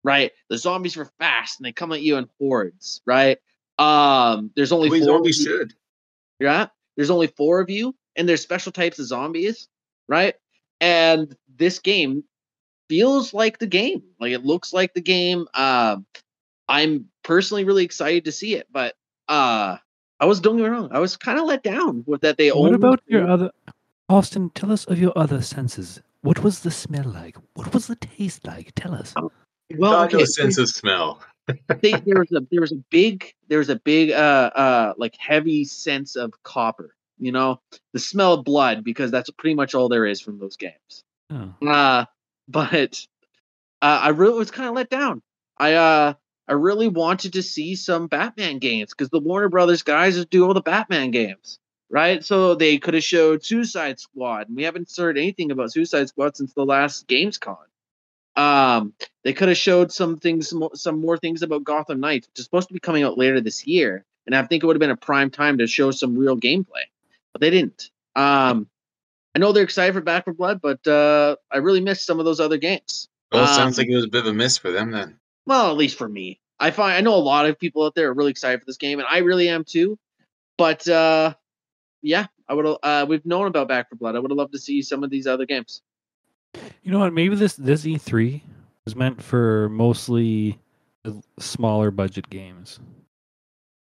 [0.05, 0.33] right?
[0.48, 3.38] The zombies were fast and they come at you in hordes, right?
[3.78, 5.74] Um, there's only We four of zombies you- should.
[6.40, 6.66] Yeah.
[6.96, 9.68] There's only four of you, and there's special types of zombies,
[10.09, 10.35] right?
[10.81, 12.25] And this game
[12.88, 14.03] feels like the game.
[14.20, 15.46] Like it looks like the game.
[15.55, 16.07] Um,
[16.68, 18.94] I'm personally really excited to see it, but
[19.29, 19.77] uh
[20.20, 22.51] I was don't get me wrong, I was kind of let down with that they
[22.51, 23.51] What only about your other
[24.09, 26.01] Austin, tell us of your other senses.
[26.20, 27.37] What was the smell like?
[27.55, 28.72] What was the taste like?
[28.75, 29.14] Tell us.
[29.16, 29.33] well
[29.92, 31.20] Got no okay, sense of smell.
[31.81, 35.16] they, there was a there was a big there was a big uh uh like
[35.16, 37.61] heavy sense of copper, you know,
[37.92, 41.05] the smell of blood because that's pretty much all there is from those games.
[41.31, 41.55] Oh.
[41.66, 42.05] Uh,
[42.48, 43.07] but
[43.81, 45.22] uh, I really was kind of let down.
[45.59, 46.14] I uh,
[46.48, 50.55] I really wanted to see some Batman games because the Warner Brothers guys do all
[50.55, 52.25] the Batman games, right?
[52.25, 56.37] So they could have showed Suicide Squad, and we haven't heard anything about Suicide Squad
[56.37, 57.59] since the last Gamescom.
[58.35, 58.94] Um,
[59.25, 62.44] they could have showed some things, some, some more things about Gotham Knights, which is
[62.44, 64.90] supposed to be coming out later this year, and I think it would have been
[64.90, 66.85] a prime time to show some real gameplay,
[67.33, 67.90] but they didn't.
[68.16, 68.68] Um,
[69.35, 72.25] I know they're excited for Back for Blood, but uh, I really missed some of
[72.25, 73.09] those other games.
[73.31, 75.18] Well, it sounds Um, like it was a bit of a miss for them then.
[75.47, 78.11] Well, at least for me, I find I know a lot of people out there
[78.11, 79.99] are really excited for this game, and I really am too.
[80.59, 81.35] But uh,
[82.03, 82.77] yeah, I would.
[82.83, 84.16] Uh, we've known about Back for Blood.
[84.16, 85.81] I would have loved to see some of these other games.
[86.83, 87.12] You know what?
[87.14, 88.42] Maybe this this E3
[88.85, 90.59] was meant for mostly
[91.38, 92.79] smaller budget games,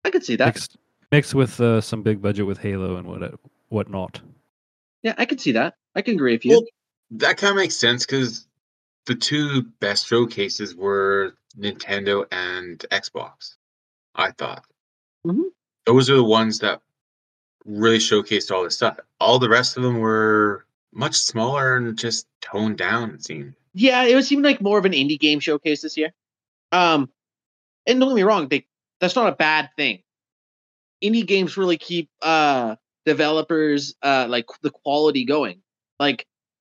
[0.04, 0.46] I could see that.
[0.46, 0.76] mixed
[1.12, 3.34] mixed with uh, some big budget with Halo and what
[3.68, 4.20] whatnot.
[5.02, 5.74] Yeah, I could see that.
[5.94, 6.52] I can agree with you.
[6.52, 6.64] Well,
[7.12, 8.46] that kind of makes sense because
[9.06, 13.56] the two best showcases were Nintendo and Xbox.
[14.14, 14.64] I thought
[15.26, 15.50] Mhm.
[15.86, 16.80] those are the ones that
[17.64, 18.98] really showcased all this stuff.
[19.20, 23.10] All the rest of them were much smaller and just toned down.
[23.14, 23.54] It seemed.
[23.74, 26.12] yeah, it was seemed like more of an indie game showcase this year.
[26.72, 27.10] Um,
[27.86, 28.66] and don't get me wrong, they
[29.00, 30.02] that's not a bad thing.
[31.02, 35.62] Indie games really keep uh developers uh like the quality going.
[35.98, 36.26] Like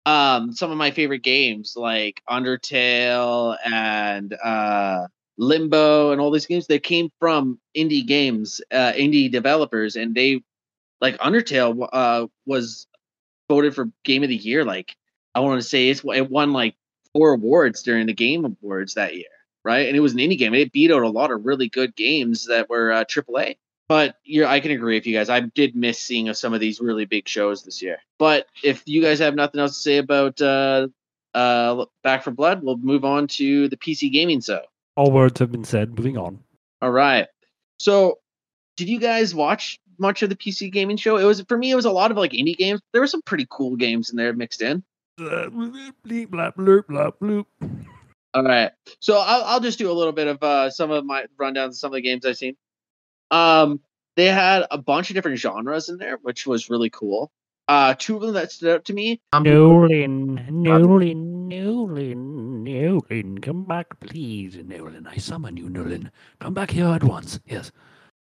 [0.07, 5.07] um some of my favorite games like Undertale and uh
[5.39, 10.43] Limbo and all these games they came from indie games, uh indie developers and they
[11.01, 12.87] like Undertale uh was
[13.49, 14.97] voted for game of the year like
[15.35, 16.75] I want to say it's it won like
[17.13, 19.27] four awards during the game awards that year.
[19.65, 19.87] right?
[19.89, 22.47] And it was an indie game, it beat out a lot of really good games
[22.47, 23.57] that were uh, AAA.
[23.91, 25.29] But you're, I can agree with you guys.
[25.29, 27.99] I did miss seeing some of these really big shows this year.
[28.21, 30.87] But if you guys have nothing else to say about uh,
[31.35, 34.61] uh, Back for Blood, we'll move on to the PC gaming show.
[34.95, 35.99] All words have been said.
[35.99, 36.39] Moving on.
[36.81, 37.27] All right.
[37.81, 38.21] So,
[38.77, 41.17] did you guys watch much of the PC gaming show?
[41.17, 41.73] It was for me.
[41.73, 42.81] It was a lot of like indie games.
[42.93, 44.85] There were some pretty cool games in there mixed in.
[45.19, 47.47] Bleep, blap, bloop, blap, bloop.
[48.35, 48.71] All right.
[49.01, 51.77] So I'll, I'll just do a little bit of uh, some of my rundowns of
[51.77, 52.57] some of the games I've seen.
[53.31, 53.81] Um,
[54.17, 57.31] they had a bunch of different genres in there, which was really cool.
[57.69, 59.21] Uh, two of them that stood out to me.
[59.33, 65.07] Nolan, Nolan, Nolan, Nolan, come back, please, Nolan.
[65.07, 66.11] I summon you, Nolan.
[66.41, 67.39] Come back here at once.
[67.47, 67.71] Yes,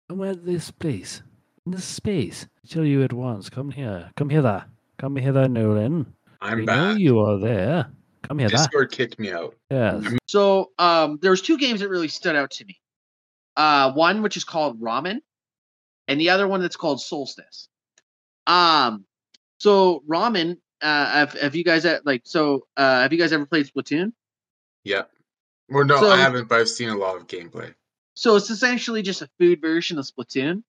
[0.09, 1.23] come at this place,
[1.66, 2.46] in this space.
[2.64, 3.51] I tell you at once.
[3.51, 4.66] Come here, come hither,
[4.99, 6.14] come hither, Nolan.
[6.40, 7.90] I'm we know you are there.
[8.23, 8.51] Come hither.
[8.51, 9.57] Discord kicked me out.
[9.68, 10.05] Yes.
[10.29, 12.79] So um, there was two games that really stood out to me.
[13.56, 15.20] Uh, one which is called Rawmen,
[16.08, 17.68] and the other one that's called Solstice.
[18.46, 19.04] Um,
[19.58, 20.58] so Rawmen.
[20.82, 22.66] Uh, have, have you guys uh, like so?
[22.76, 24.12] Uh, have you guys ever played Splatoon?
[24.82, 25.02] Yeah.
[25.68, 27.74] Well, no, So- I haven't, but I've seen a lot of gameplay.
[28.14, 30.62] So it's essentially just a food version of Splatoon.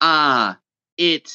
[0.00, 0.54] Uh
[0.96, 1.32] it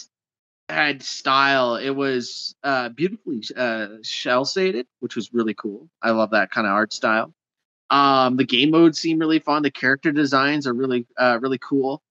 [0.69, 1.75] had style.
[1.75, 5.89] It was uh beautifully uh cel shaded, which was really cool.
[6.01, 7.34] I love that kind of art style.
[7.89, 9.63] Um the game modes seem really fun.
[9.63, 12.02] The character designs are really uh really cool.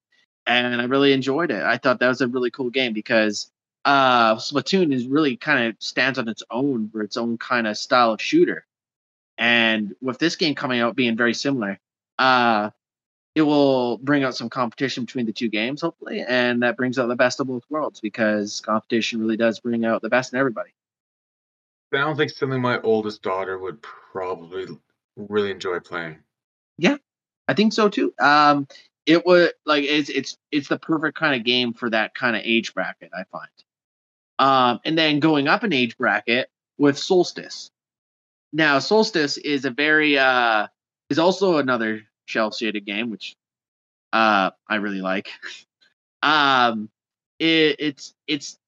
[0.46, 1.62] And I really enjoyed it.
[1.62, 3.50] I thought that was a really cool game because
[3.84, 7.76] uh Splatoon is really kind of stands on its own for its own kind of
[7.76, 8.66] style of shooter.
[9.36, 11.78] And with this game coming out being very similar,
[12.18, 12.70] uh
[13.34, 17.06] it will bring out some competition between the two games, hopefully, and that brings out
[17.06, 20.70] the best of both worlds because competition really does bring out the best in everybody.
[21.94, 24.66] Sounds like something my oldest daughter would probably
[25.18, 26.18] really enjoy playing.
[26.78, 26.96] Yeah,
[27.46, 28.14] I think so too.
[28.20, 28.68] Um,
[29.06, 32.42] it was like it's it's it's the perfect kind of game for that kind of
[32.44, 33.50] age bracket, I find.
[34.38, 37.70] Um, and then going up an age bracket with Solstice.
[38.52, 40.68] Now, Solstice is a very uh
[41.10, 43.34] is also another cel shaded game, which
[44.12, 45.30] uh I really like.
[46.22, 46.88] um,
[47.38, 48.58] it, it's it's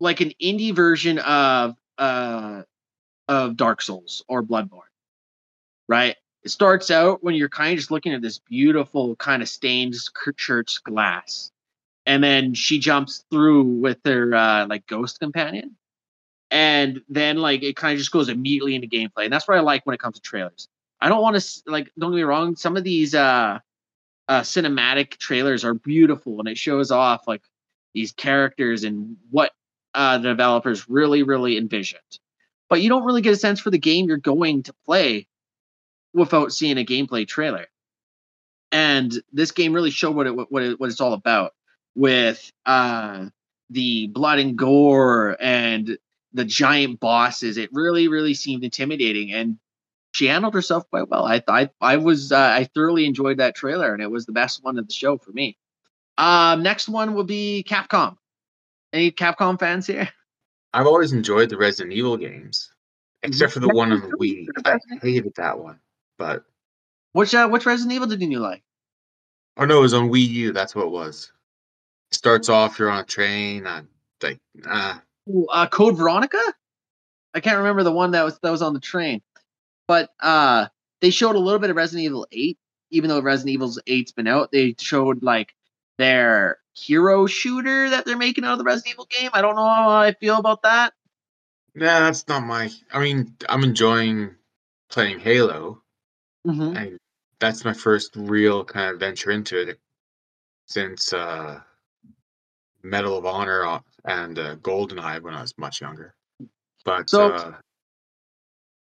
[0.00, 2.62] like an indie version of uh
[3.28, 4.82] of Dark Souls or Bloodborne,
[5.88, 6.16] right?
[6.42, 9.94] It starts out when you're kind of just looking at this beautiful kind of stained
[10.36, 11.50] church glass,
[12.04, 15.76] and then she jumps through with her uh, like ghost companion,
[16.50, 19.60] and then like it kind of just goes immediately into gameplay, and that's what I
[19.60, 20.68] like when it comes to trailers.
[21.00, 23.58] I don't want to like don't get me wrong, some of these uh,
[24.28, 27.42] uh cinematic trailers are beautiful, and it shows off like
[27.94, 29.52] these characters and what
[29.94, 32.18] uh, the developers really really envisioned,
[32.68, 35.26] but you don't really get a sense for the game you're going to play
[36.14, 37.66] without seeing a gameplay trailer.
[38.72, 41.52] And this game really showed what it what it, what it's all about
[41.94, 43.26] with uh
[43.70, 45.98] the blood and gore and
[46.32, 47.58] the giant bosses.
[47.58, 49.58] It really really seemed intimidating and
[50.12, 51.24] she handled herself quite well.
[51.24, 54.64] I I I was uh, I thoroughly enjoyed that trailer and it was the best
[54.64, 55.56] one of the show for me.
[56.18, 58.16] Um next one will be Capcom.
[58.92, 60.08] Any Capcom fans here?
[60.72, 62.72] I've always enjoyed the Resident Evil games,
[63.22, 64.48] except for the one on the Wii.
[64.64, 65.78] I hated that one.
[66.18, 66.44] But
[67.12, 68.62] Which uh, which Resident Evil didn't you like?
[69.56, 70.52] oh no, it was on Wii U.
[70.52, 71.32] That's what it was.
[72.12, 73.66] Starts off, you're on a train.
[73.66, 73.88] And
[74.22, 76.40] like, ah, Ooh, uh, Code Veronica.
[77.34, 79.22] I can't remember the one that was that was on the train,
[79.88, 80.66] but uh,
[81.00, 82.58] they showed a little bit of Resident Evil Eight.
[82.90, 85.52] Even though Resident Evil 8's been out, they showed like
[85.98, 89.30] their hero shooter that they're making out of the Resident Evil game.
[89.32, 90.92] I don't know how I feel about that.
[91.74, 92.70] nah, that's not my.
[92.92, 94.36] I mean, I'm enjoying
[94.90, 95.82] playing Halo,
[96.46, 96.76] Mm-hmm.
[96.76, 96.98] and
[97.40, 99.78] that's my first real kind of venture into it
[100.66, 101.60] since uh,
[102.82, 106.14] Medal of Honor uh, and uh, GoldenEye when I was much younger.
[106.84, 107.52] But So- uh,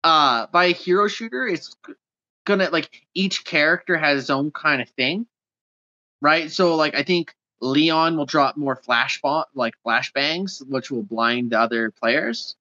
[0.05, 1.95] uh by a hero shooter it's g-
[2.45, 5.27] gonna like each character has his own kind of thing
[6.21, 11.05] right so like i think leon will drop more flash bot like flashbangs which will
[11.05, 12.57] blind the other players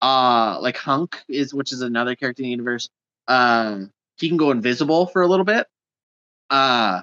[0.00, 2.88] uh like hunk is which is another character in the universe
[3.26, 5.66] um he can go invisible for a little bit
[6.50, 7.02] uh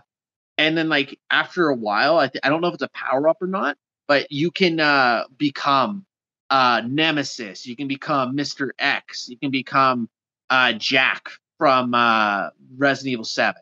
[0.58, 3.28] and then like after a while i, th- I don't know if it's a power
[3.28, 6.06] up or not but you can uh become
[6.54, 7.66] uh, Nemesis.
[7.66, 8.70] You can become Mr.
[8.78, 9.28] X.
[9.28, 10.08] You can become
[10.52, 13.62] uh, Jack from uh, Resident Evil Seven,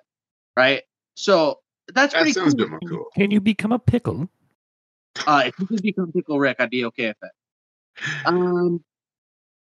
[0.57, 0.83] right?
[1.15, 2.63] So that's that pretty sounds cool.
[2.63, 3.05] a bit more cool.
[3.15, 4.27] Can you become a pickle?
[5.25, 7.31] Uh, if you could become Pickle Rick, I'd be okay with it.
[8.25, 8.83] Um,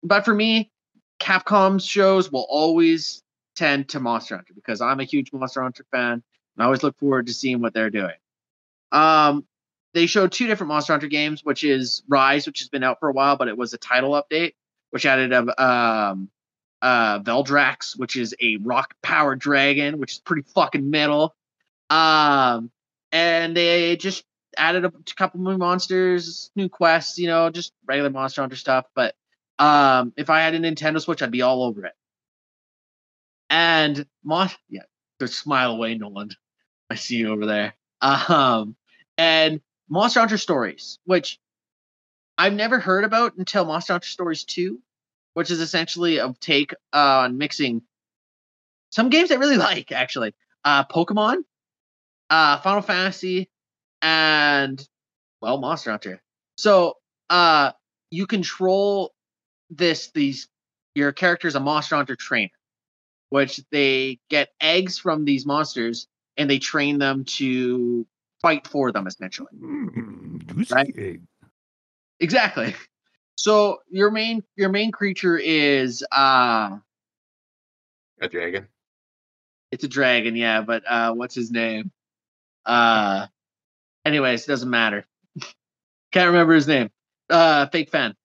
[0.03, 0.71] but for me,
[1.19, 3.23] Capcom shows will always
[3.61, 6.23] tend to Monster Hunter because I'm a huge Monster Hunter fan and
[6.57, 8.15] I always look forward to seeing what they're doing.
[8.91, 9.45] Um,
[9.93, 13.07] they showed two different Monster Hunter games, which is Rise, which has been out for
[13.07, 14.55] a while, but it was a title update,
[14.89, 16.29] which added a um,
[16.81, 21.35] uh, Valstrax, which is a rock powered dragon, which is pretty fucking metal.
[21.91, 22.71] Um,
[23.11, 24.23] and they just
[24.57, 28.87] added a couple new monsters, new quests, you know, just regular Monster Hunter stuff.
[28.95, 29.13] But
[29.59, 31.93] um, if I had a Nintendo Switch, I'd be all over it.
[33.51, 34.83] And Mon, yeah,
[35.19, 36.31] there's smile away, Nolan.
[36.89, 37.75] I see you over there.
[38.01, 38.75] Um,
[39.17, 41.37] and Monster Hunter Stories, which
[42.37, 44.79] I've never heard about until Monster Hunter Stories 2,
[45.33, 47.83] which is essentially a take on mixing
[48.89, 50.33] some games I really like, actually.
[50.63, 51.37] Uh, Pokemon,
[52.29, 53.49] uh, Final Fantasy,
[54.01, 54.81] and
[55.41, 56.21] well, Monster Hunter.
[56.55, 56.95] So
[57.29, 57.73] uh,
[58.11, 59.13] you control
[59.69, 60.47] this these
[60.95, 62.49] your character is a Monster Hunter trainer,
[63.31, 66.07] which they get eggs from these monsters
[66.37, 68.05] and they train them to
[68.41, 69.49] fight for them essentially.
[69.59, 70.93] Mm, Right.
[70.97, 71.21] egg.
[72.19, 72.75] Exactly.
[73.37, 76.77] So your main your main creature is uh
[78.21, 78.67] A dragon.
[79.71, 81.91] it's a dragon, yeah, but uh what's his name?
[82.65, 83.27] Uh
[84.05, 85.05] anyways, doesn't matter.
[86.11, 86.89] Can't remember his name.
[87.29, 88.15] Uh fake fan.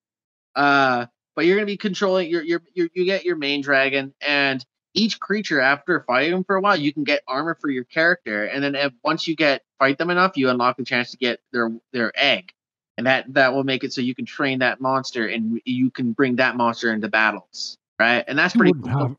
[0.54, 4.64] Uh but you're gonna be controlling your your your you get your main dragon and
[4.96, 8.44] each creature after fighting them for a while you can get armor for your character
[8.44, 11.40] and then if, once you get fight them enough you unlock the chance to get
[11.52, 12.50] their their egg.
[12.98, 16.12] And that that will make it so you can train that monster and you can
[16.12, 18.24] bring that monster into battles right?
[18.26, 18.88] And that's pretty cool.
[18.88, 19.16] have-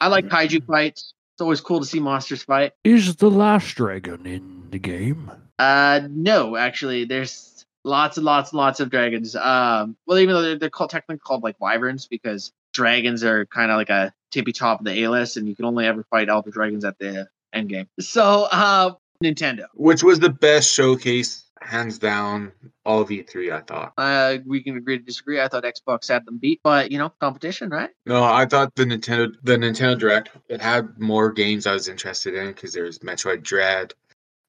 [0.00, 1.14] i like kaiju fights.
[1.34, 2.72] It's always cool to see monsters fight.
[2.84, 5.30] Is the last dragon in the game?
[5.58, 7.04] uh no actually.
[7.06, 9.34] There's lots and lots and lots of dragons.
[9.34, 13.70] Um well even though they're, they're called technically called like wyverns because dragons are kind
[13.70, 16.28] of like a tippy top of the a list and you can only ever fight
[16.28, 18.92] all the dragons at the end game so uh
[19.22, 19.64] nintendo.
[19.74, 22.52] Which was the best showcase, hands down,
[22.86, 23.92] all of E3, I thought.
[23.98, 25.40] uh we can agree to disagree.
[25.40, 27.90] I thought xbox had them beat but you know competition right?
[28.06, 32.34] No, I thought the Nintendo the Nintendo Direct it had more games I was interested
[32.34, 33.92] in because there was Metroid Dread,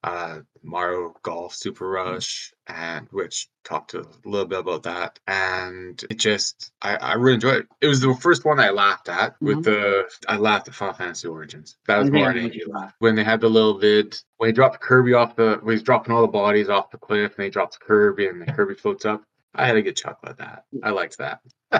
[0.03, 5.19] uh, Mario Golf Super Rush, and which talked a little bit about that.
[5.27, 7.67] And it just I, I really enjoyed it.
[7.81, 11.27] It was the first one I laughed at with the I laughed at Final Fantasy
[11.27, 11.77] Origins.
[11.87, 12.33] That was more
[12.67, 12.93] laugh.
[12.99, 16.13] When they had the little vid when he dropped Kirby off the when he's dropping
[16.13, 19.23] all the bodies off the cliff and they dropped Kirby and the Kirby floats up.
[19.53, 20.63] I had a good chuckle at that.
[20.81, 21.41] I liked that.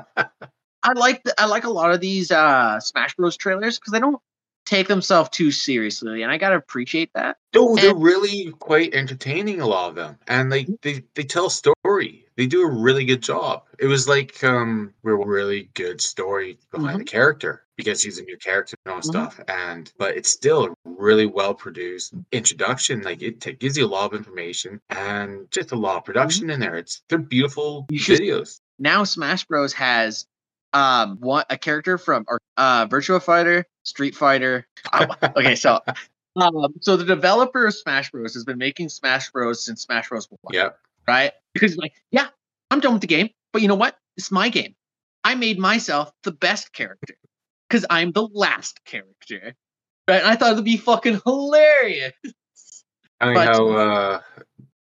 [0.84, 4.00] I like the, I like a lot of these uh Smash Bros trailers because they
[4.00, 4.22] don't
[4.72, 7.38] take themselves too seriously, and I gotta appreciate that.
[7.54, 9.60] No, they're And- really quite entertaining.
[9.62, 12.26] A lot of them, and they they they tell a story.
[12.38, 13.64] They do a really good job.
[13.78, 18.38] It was like um, a really good story behind the character because he's a new
[18.38, 19.06] character and all Mhm.
[19.06, 19.40] stuff.
[19.48, 23.02] And but it's still a really well produced introduction.
[23.02, 26.50] Like it t- gives you a lot of information and just a lot of production
[26.50, 26.76] in there.
[26.78, 28.60] It's they're beautiful You should- videos.
[28.80, 30.26] Now Smash Bros has
[30.74, 34.68] um one a character from or uh Virtua Fighter, Street Fighter.
[34.94, 35.06] Oh,
[35.36, 35.80] okay, so
[36.36, 40.28] um so the developer of Smash Bros has been making Smash Bros since Smash Bros.
[40.30, 40.54] One.
[40.54, 40.78] Yep.
[41.08, 41.32] right?
[41.54, 42.28] Because like, yeah,
[42.70, 43.98] I'm done with the game, but you know what?
[44.18, 44.76] It's my game.
[45.24, 47.16] I made myself the best character
[47.70, 49.56] because I'm the last character,
[50.08, 50.20] right?
[50.22, 52.14] And I thought it'd be fucking hilarious.
[53.20, 54.22] I mean But- how uh,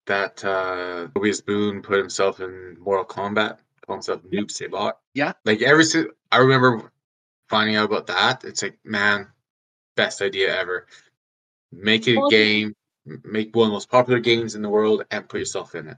[0.07, 4.93] that uh, Tobias Boone put himself in Mortal Kombat, called himself Noob Saibot.
[5.13, 5.33] Yeah.
[5.45, 5.85] Like every
[6.31, 6.91] I remember
[7.51, 8.43] finding out about that.
[8.45, 9.27] It's like, man,
[9.95, 10.87] best idea ever.
[11.71, 12.73] Make it a game,
[13.05, 15.97] make one of the most popular games in the world, and put yourself in it.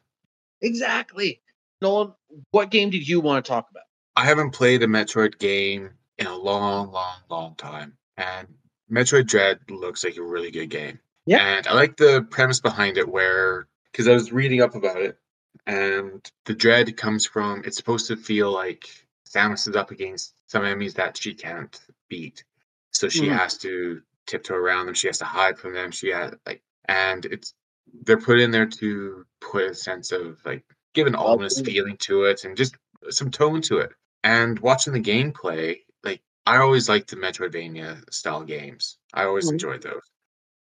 [0.62, 1.42] Exactly.
[1.82, 2.14] Nolan,
[2.52, 3.84] what game did you want to talk about?
[4.16, 8.48] I haven't played a Metroid game in a long, long, long time, and
[8.92, 11.00] Metroid Dread looks like a really good game.
[11.26, 11.40] Yeah.
[11.40, 15.18] And I like the premise behind it, where because I was reading up about it,
[15.66, 19.03] and the dread comes from it's supposed to feel like
[19.34, 21.80] Samus is up against some enemies that she can't
[22.10, 22.44] beat,
[22.92, 23.38] so she Mhm.
[23.38, 24.96] has to tiptoe around them.
[24.96, 25.92] She has to hide from them.
[25.92, 27.54] She has like, and it's
[28.06, 30.64] they're put in there to put a sense of like
[30.94, 32.76] give an ominous feeling to it and just
[33.10, 33.92] some tone to it.
[34.24, 38.98] And watching the gameplay, like I always liked the Metroidvania style games.
[39.14, 39.54] I always Mhm.
[39.54, 40.10] enjoyed those.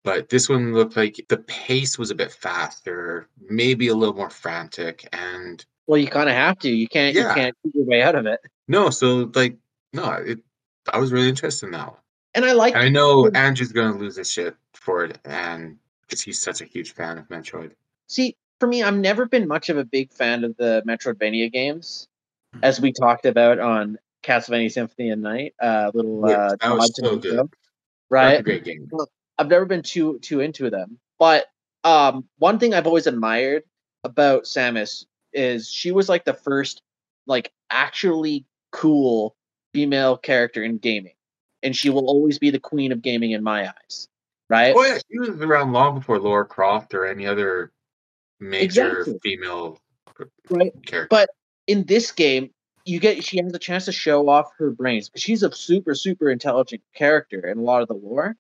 [0.04, 4.30] But this one looked like the pace was a bit faster, maybe a little more
[4.30, 6.70] frantic, and Well, you kind of have to.
[6.70, 7.16] You can't.
[7.16, 7.30] Yeah.
[7.30, 8.40] You can't keep your way out of it.
[8.68, 9.58] No, so like
[9.94, 10.40] no, it.
[10.92, 12.00] I was really interested in that one.
[12.34, 12.76] And I like.
[12.76, 16.94] I know Andrew's gonna lose his shit for it, and because he's such a huge
[16.94, 17.72] fan of Metroid.
[18.08, 22.08] See, for me, I've never been much of a big fan of the Metroidvania games,
[22.62, 25.54] as we talked about on Castlevania Symphony of Night.
[25.62, 27.40] Uh, little Yeah, uh, that was so good.
[27.40, 27.50] A
[28.10, 28.44] right?
[28.44, 28.90] great game.
[29.38, 31.46] I've never been too too into them, but
[31.84, 33.64] um, one thing I've always admired
[34.04, 36.82] about Samus is she was like the first
[37.28, 38.46] like actually
[38.76, 39.36] cool
[39.74, 41.16] female character in gaming,
[41.64, 44.10] and she will always be the queen of gaming in my eyes,
[44.50, 44.76] right?
[44.76, 47.72] Oh yeah, she was around long before Lara Croft or any other
[48.40, 49.20] major Exactly.
[49.24, 49.80] female
[50.50, 50.74] Right.
[50.86, 51.08] character.
[51.10, 51.30] But
[51.68, 52.52] in this game,
[52.84, 55.96] you get she has a chance to show off her brains because she's a super
[55.96, 58.36] super intelligent character in a lot of the lore,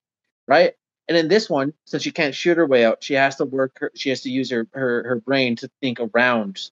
[0.47, 0.73] right?
[1.07, 3.77] And in this one, since she can't shoot her way out, she has to work.
[3.79, 6.69] Her, she has to use her, her her brain to think around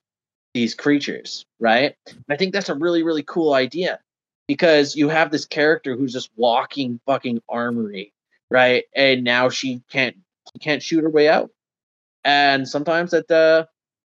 [0.54, 1.94] these creatures, right?
[2.06, 4.00] And I think that's a really really cool idea
[4.48, 8.12] because you have this character who's just walking fucking armory,
[8.50, 8.84] right?
[8.94, 10.16] And now she can't
[10.52, 11.50] she can't shoot her way out,
[12.24, 13.66] and sometimes that uh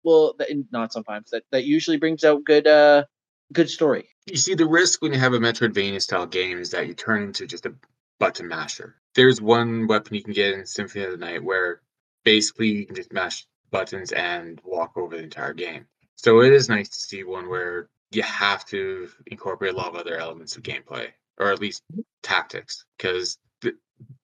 [0.03, 3.05] well that, not sometimes that that usually brings out good uh
[3.53, 4.09] good story.
[4.27, 7.23] You see, the risk when you have a Metroidvania style game is that you turn
[7.23, 7.73] into just a
[8.19, 8.95] button masher.
[9.15, 11.81] There's one weapon you can get in Symphony of the Night where
[12.23, 15.87] basically you can just mash buttons and walk over the entire game.
[16.23, 19.95] So it is nice to see one where you have to incorporate a lot of
[19.95, 21.07] other elements of gameplay,
[21.39, 21.81] or at least
[22.21, 23.73] tactics, because th-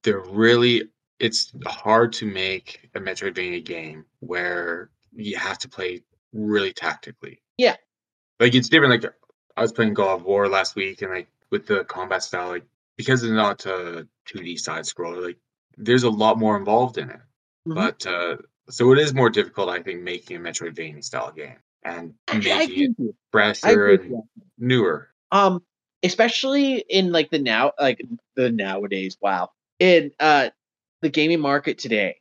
[0.03, 0.89] they're really
[1.19, 7.41] it's hard to make a Metroidvania game where you have to play really tactically.
[7.57, 7.77] Yeah.
[8.39, 9.03] Like it's different.
[9.03, 9.11] Like
[9.55, 12.65] I was playing God of War last week, and like with the combat style, like
[12.95, 15.37] because it's not a 2D side scroller, like
[15.77, 17.21] there's a lot more involved in it.
[17.67, 17.73] Mhm.
[17.73, 18.37] But uh,
[18.69, 22.57] so it is more difficult, I think, making a Metroidvania style game and Actually, I
[22.57, 23.15] making agree it with you.
[23.15, 24.23] I fresher and
[24.57, 25.09] newer.
[25.31, 25.63] Um,
[26.03, 28.01] especially in like the now, like
[28.35, 29.17] the nowadays.
[29.21, 30.49] Wow, in uh
[31.01, 32.17] the gaming market today,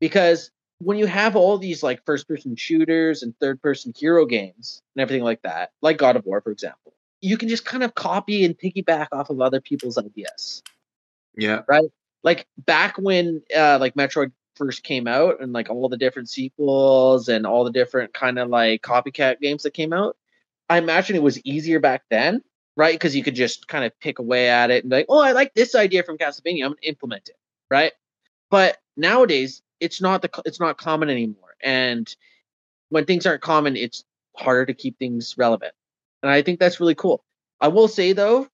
[0.00, 0.50] because
[0.80, 5.42] when you have all these like first-person shooters and third-person hero games and everything like
[5.42, 9.08] that, like God of War, for example, you can just kind of copy and piggyback
[9.12, 10.62] off of other people's ideas.
[11.36, 11.90] Yeah, Right.
[12.22, 17.28] like back when uh like Metroid first came out and like all the different sequels
[17.28, 20.16] and all the different kind of like copycat games that came out,
[20.68, 22.42] I imagine it was easier back then,
[22.76, 22.94] right?
[22.94, 25.32] Because you could just kind of pick away at it and be like, oh, I
[25.32, 27.36] like this idea from Castlevania, I'm gonna implement it,
[27.70, 27.92] right?
[28.50, 32.12] But nowadays, it's not the it's not common anymore, and
[32.90, 34.04] when things aren't common, it's
[34.36, 35.72] harder to keep things relevant,
[36.22, 37.22] and I think that's really cool.
[37.60, 38.48] I will say though,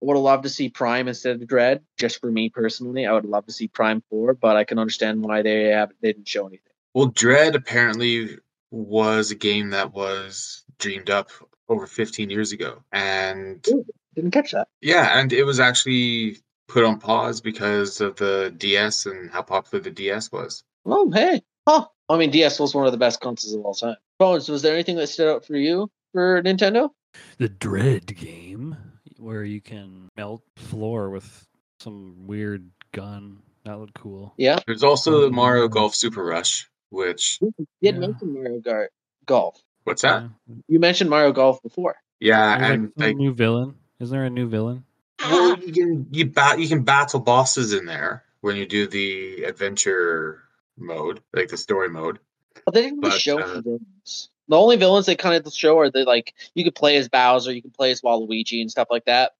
[0.00, 1.82] would have loved to see Prime instead of Dread.
[1.98, 5.22] Just for me personally, I would love to see Prime Four, but I can understand
[5.22, 6.72] why they have they didn't show anything.
[6.94, 8.38] Well, Dread apparently
[8.70, 11.30] was a game that was dreamed up
[11.68, 12.82] over 15 years ago.
[12.92, 13.84] And Ooh.
[14.16, 14.66] Didn't catch that.
[14.80, 19.82] yeah, and it was actually put on pause because of the DS and how popular
[19.82, 20.64] the DS was.
[20.84, 21.86] Oh, hey, huh?
[22.08, 23.94] I mean, DS was one of the best consoles of all time.
[24.18, 26.90] Bones, was there anything that stood out for you for Nintendo?
[27.38, 28.76] The Dread game,
[29.20, 31.46] where you can melt floor with
[31.80, 33.38] some weird gun.
[33.64, 34.32] That looked cool.
[34.38, 35.72] Yeah, There's also the Mario Mhm.
[35.72, 37.52] Golf Super Rush, which you
[37.82, 38.00] did Yeah.
[38.00, 38.90] mention Mario Gar-
[39.26, 39.62] Golf.
[39.84, 40.22] what's that?
[40.48, 40.54] Yeah.
[40.68, 41.96] You mentioned Mario Golf before.
[42.20, 43.74] Yeah, There's, and like, some like new villain.
[44.00, 44.84] Isn't there a new villain?
[45.20, 49.44] well, you can you bat you can battle bosses in there when you do the
[49.44, 50.42] adventure
[50.78, 52.18] mode, like the story mode.
[52.64, 54.30] But they didn't really But, show uh, any villains.
[54.50, 57.52] The only villains they kind of show are the like you could play as Bowser,
[57.52, 59.32] you can play as Waluigi and stuff like that.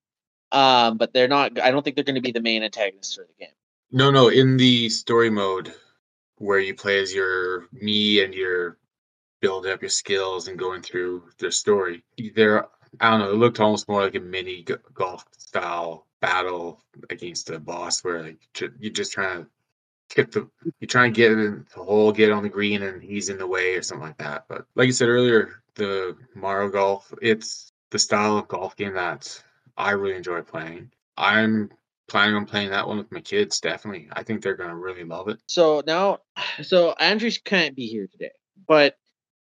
[0.53, 1.61] Um, but they're not.
[1.61, 3.55] I don't think they're going to be the main antagonists for the game.
[3.91, 5.75] No, no, in the story mode
[6.37, 8.79] where you play as your me and you're
[9.41, 12.05] building up your skills and going through the story.
[12.37, 12.69] There,
[13.01, 13.31] I don't know.
[13.31, 18.39] It looked almost more like a mini golf style battle against a boss where like
[18.79, 19.51] you're just trying to
[20.11, 20.49] tip the,
[20.81, 23.47] you try and get in the hole, get on the green, and he's in the
[23.47, 24.45] way or something like that.
[24.49, 29.43] But like you said earlier, the Mario Golf, it's the style of golf game that
[29.77, 30.91] I really enjoy playing.
[31.17, 31.71] I'm
[32.09, 33.61] planning on playing that one with my kids.
[33.61, 35.39] Definitely, I think they're gonna really love it.
[35.47, 36.19] So now,
[36.63, 38.33] so Andrew can't be here today,
[38.67, 38.97] but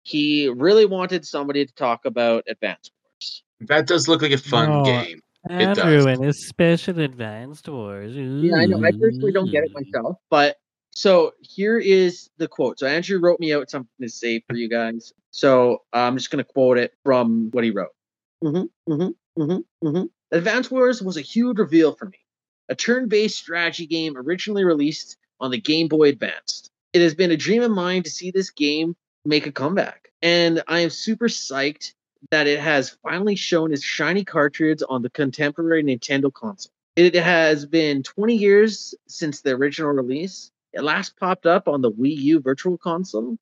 [0.03, 3.43] he really wanted somebody to talk about advanced Wars.
[3.61, 5.21] That does look like a fun No, game.
[5.49, 5.79] It does.
[5.79, 8.15] Andrew and his special advanced wars.
[8.15, 8.83] Yeah, I know.
[8.83, 10.57] I personally don't get it myself, but
[10.95, 12.79] so here is the quote.
[12.79, 15.11] So Andrew wrote me out something to say for you guys.
[15.31, 17.89] So uh, I'm just going to quote it from what he wrote.
[18.43, 20.03] Mm-hmm, mm-hmm, mm-hmm, mm-hmm.
[20.31, 22.19] Advance Wars was a huge reveal for me.
[22.69, 26.69] A turn-based strategy game originally released on the Game Boy Advance.
[26.93, 30.61] It has been a dream of mine to see this game make a comeback, and
[30.67, 31.93] I am super psyched
[32.31, 36.71] that it has finally shown its shiny cartridge on the contemporary Nintendo console.
[36.95, 40.51] It has been 20 years since the original release.
[40.73, 43.37] It last popped up on the Wii U Virtual Console,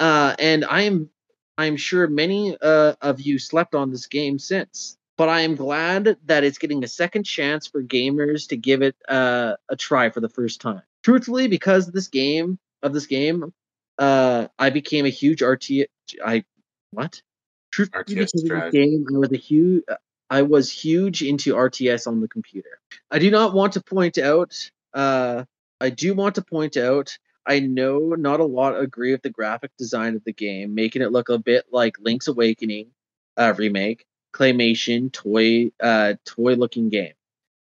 [0.00, 1.10] uh, and I am
[1.58, 4.96] I'm sure many uh, of you slept on this game since.
[5.18, 8.96] but I am glad that it's getting a second chance for gamers to give it
[9.08, 10.82] uh, a try for the first time.
[11.04, 13.52] Truthfully, because of this game of this game,
[13.98, 15.88] uh, I became a huge RT.
[16.24, 16.44] I
[16.90, 17.22] what?
[17.72, 19.84] Truthfully, RTS because of this game, I was a huge.
[20.30, 22.80] I was huge into RTS on the computer.
[23.10, 24.70] I do not want to point out.
[24.94, 25.44] Uh,
[25.80, 27.18] I do want to point out.
[27.46, 31.12] I know not a lot agree with the graphic design of the game, making it
[31.12, 32.88] look a bit like Link's Awakening
[33.36, 37.14] uh, remake, claymation, toy, uh, toy looking game.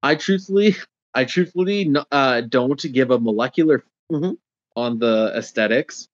[0.03, 0.77] I truthfully,
[1.15, 3.85] I truthfully no- uh, don't give a molecular
[4.77, 6.09] on the aesthetics,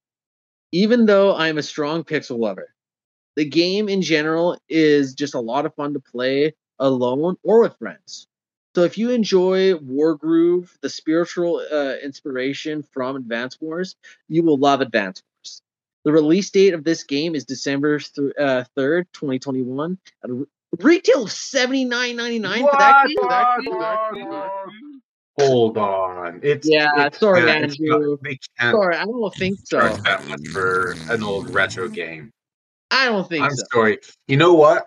[0.72, 2.74] even though I'm a strong pixel lover.
[3.36, 7.76] The game in general is just a lot of fun to play alone or with
[7.78, 8.26] friends.
[8.74, 13.96] So if you enjoy Wargroove, the spiritual uh, inspiration from Advance Wars,
[14.28, 15.62] you will love Advance Wars.
[16.04, 20.46] The release date of this game is December th- uh, 3rd, 2021, at a re-
[20.78, 23.16] retail of $79.99 for that game.
[23.74, 24.28] What?
[24.28, 24.52] What?
[25.38, 26.40] Hold on.
[26.42, 28.16] It's Yeah, it sorry, can't- it's not- Andrew.
[28.58, 29.80] Can't Sorry, I don't think so.
[29.80, 32.30] charge that much for an old retro game.
[32.90, 33.64] I don't think I'm so.
[33.72, 33.98] sorry.
[34.28, 34.86] You know what?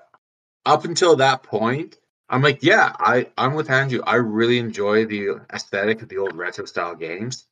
[0.65, 1.97] Up until that point,
[2.29, 4.01] I'm like, yeah, I I'm with Andrew.
[4.05, 7.47] I really enjoy the aesthetic of the old retro style games.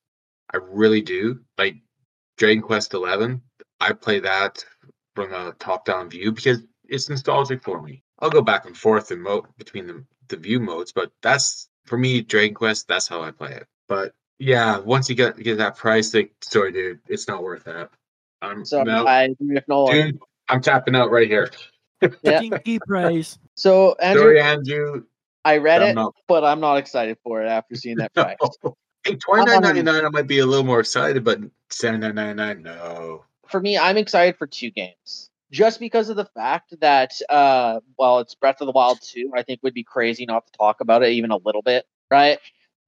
[0.54, 1.42] I really do.
[1.58, 1.78] Like
[2.38, 3.42] Dragon Quest Eleven,
[3.80, 4.64] I play that
[5.16, 8.04] from a top down view because it's nostalgic for me.
[8.20, 11.98] I'll go back and forth in mo- between the the view modes, but that's for
[11.98, 12.88] me Dragon Quest.
[12.88, 13.68] That's how I play it.
[13.88, 17.90] But yeah, once you get get that price, like, sorry, dude, it's not worth that.
[18.42, 20.12] I'm So no, I agree with Nolan.
[20.12, 20.20] dude,
[20.50, 21.50] I'm tapping out right here.
[22.22, 22.38] Yeah.
[22.40, 23.40] Stinky price.
[23.56, 25.04] So Andrew, Sorry, Andrew.
[25.46, 28.38] I read it, not- but I'm not excited for it after seeing that price.
[29.04, 30.06] Hey, twenty nine ninety nine.
[30.06, 31.40] I might be a little more excited, but
[31.70, 32.62] seventy nine ninety nine.
[32.64, 33.24] No.
[33.48, 35.30] for me, I'm excited for two games.
[35.50, 39.44] Just because of the fact that, uh, well, it's Breath of the Wild 2, I
[39.44, 42.38] think would be crazy not to talk about it even a little bit, right?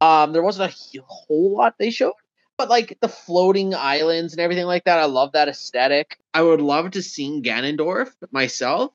[0.01, 2.11] Um, there wasn't a whole lot they showed,
[2.59, 6.19] but like the floating islands and everything like that, I love that aesthetic.
[6.33, 8.91] I would love to see Ganondorf myself,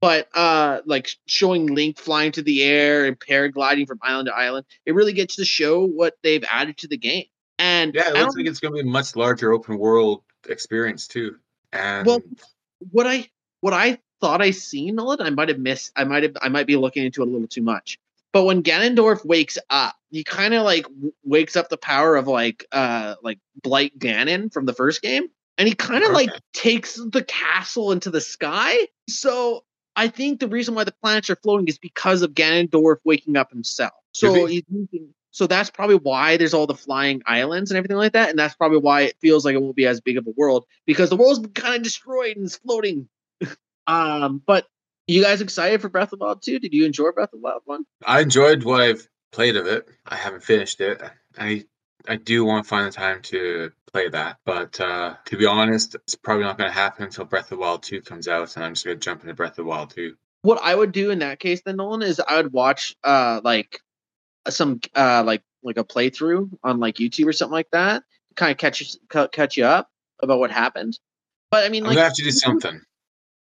[0.00, 4.64] but uh, like showing Link flying to the air and paragliding from island to island,
[4.86, 7.26] it really gets to show what they've added to the game.
[7.58, 11.06] And Yeah, it looks like it's going to be a much larger open world experience
[11.06, 11.36] too.
[11.70, 12.22] And Well,
[12.90, 13.28] what I
[13.60, 15.92] what I thought I seen Nolan, I might have missed.
[15.96, 16.36] I might have.
[16.40, 17.98] I might be looking into it a little too much.
[18.32, 22.26] But when Ganondorf wakes up, he kind of like w- wakes up the power of
[22.26, 25.28] like uh like Blight Ganon from the first game,
[25.58, 28.88] and he kind of like takes the castle into the sky.
[29.08, 29.64] So
[29.96, 33.50] I think the reason why the planets are floating is because of Ganondorf waking up
[33.50, 33.92] himself.
[34.12, 34.62] So he's
[35.30, 38.54] so that's probably why there's all the flying islands and everything like that, and that's
[38.54, 41.16] probably why it feels like it won't be as big of a world because the
[41.16, 43.08] world's been kind of destroyed and it's floating.
[43.86, 44.66] um, but
[45.06, 46.58] you guys excited for Breath of the Wild 2?
[46.58, 47.84] Did you enjoy Breath of the Wild 1?
[48.06, 49.88] I enjoyed what I've played of it.
[50.06, 51.02] I haven't finished it.
[51.38, 51.64] I
[52.08, 55.94] I do want to find the time to play that, but uh, to be honest,
[55.94, 58.64] it's probably not going to happen until Breath of the Wild 2 comes out, and
[58.64, 60.16] I'm just going to jump into Breath of the Wild 2.
[60.42, 63.80] What I would do in that case then Nolan is I would watch uh like
[64.48, 68.02] some uh like like a playthrough on like YouTube or something like that,
[68.34, 69.88] kind of catch you catch you up
[70.20, 70.98] about what happened.
[71.52, 72.80] But I mean like have to do something.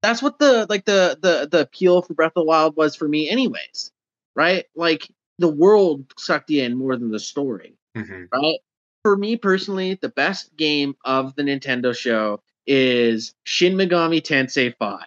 [0.02, 3.08] That's what the like the the the appeal for Breath of the Wild was for
[3.08, 3.91] me anyways.
[4.36, 4.66] Right?
[4.76, 5.08] Like
[5.39, 7.76] the world sucked you in more than the story.
[7.95, 8.60] hmm right?
[9.04, 14.99] For me personally, the best game of the Nintendo show is Shin Megami Tensei 5.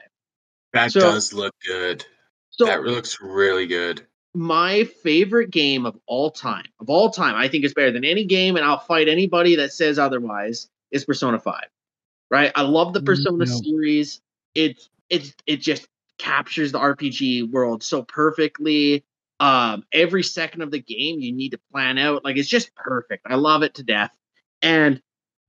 [0.73, 2.05] That So- does look good.
[2.51, 4.07] So that looks really good.
[4.35, 8.25] my favorite game of all time, of all time, I think is better than any
[8.25, 11.65] game, and I'll fight anybody that says otherwise, is Persona 5.
[12.31, 12.51] Right?
[12.57, 13.45] I love the Mm, Persona no.
[13.47, 14.21] series.
[14.55, 15.89] It it it just
[16.19, 19.05] captures the RPG world so perfectly.
[19.41, 22.25] Um, every second of the game you need to plan out.
[22.25, 23.27] Like it's just perfect.
[23.27, 24.15] I love it to death.
[24.63, 25.01] And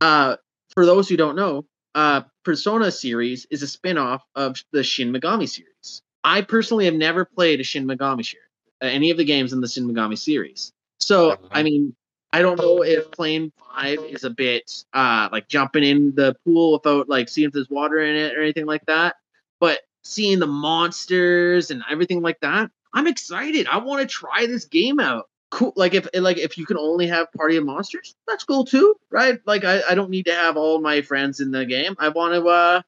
[0.02, 0.38] uh
[0.74, 5.48] for those who don't know, uh Persona series is a spin-off of the Shin Megami
[5.48, 6.02] series.
[6.24, 8.46] I personally have never played a Shin Megami series
[8.82, 10.72] uh, any of the games in the Shin Megami series.
[11.00, 11.96] So, I mean,
[12.36, 16.74] I don't know if playing five is a bit uh like jumping in the pool
[16.74, 19.16] without like seeing if there's water in it or anything like that.
[19.62, 23.68] But seeing the monsters and everything like that, I'm excited.
[23.68, 25.30] I want to try this game out.
[25.50, 25.72] Cool.
[25.78, 29.40] Like if like if you can only have party of monsters, that's cool too, right?
[29.46, 31.96] Like I, I don't need to have all my friends in the game.
[32.00, 32.82] I want to uh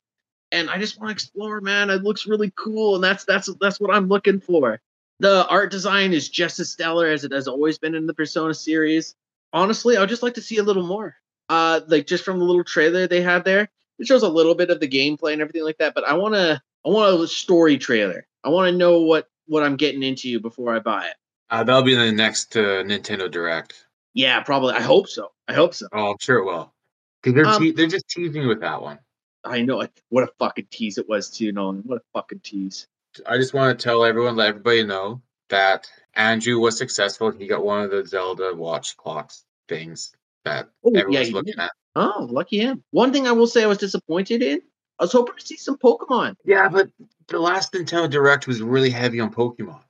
[0.51, 1.89] and I just want to explore, man.
[1.89, 4.81] It looks really cool, and that's that's that's what I'm looking for.
[5.21, 8.53] The art design is just as stellar as it has always been in the Persona
[8.53, 9.15] series.
[9.53, 11.15] Honestly, I would just like to see a little more.
[11.49, 13.69] Uh, like just from the little trailer they had there,
[13.99, 15.93] it shows a little bit of the gameplay and everything like that.
[15.95, 18.27] But I want to, I want a story trailer.
[18.43, 21.15] I want to know what what I'm getting into before I buy it.
[21.49, 23.85] Uh, that'll be the next uh, Nintendo Direct.
[24.13, 24.73] Yeah, probably.
[24.73, 25.31] I hope so.
[25.47, 25.87] I hope so.
[25.93, 26.73] Oh, I'm sure it will.
[27.21, 28.99] Because they're Um, te- they're just teasing with that one.
[29.45, 29.87] I know.
[30.09, 31.83] What a fucking tease it was too, Nolan.
[31.85, 32.87] What a fucking tease.
[33.25, 37.31] I just want to tell everyone, let everybody know that Andrew was successful.
[37.31, 40.13] He got one of the Zelda watch clocks things
[40.45, 41.59] that Oh, everyone's he looking did.
[41.61, 41.71] at.
[41.95, 42.83] Oh, lucky him.
[42.91, 44.61] One thing I will say I was disappointed in.
[44.99, 46.35] I was hoping to see some Pokemon.
[46.45, 46.89] Yeah, but
[47.27, 49.81] the last Nintendo Direct was really heavy on Pokemon,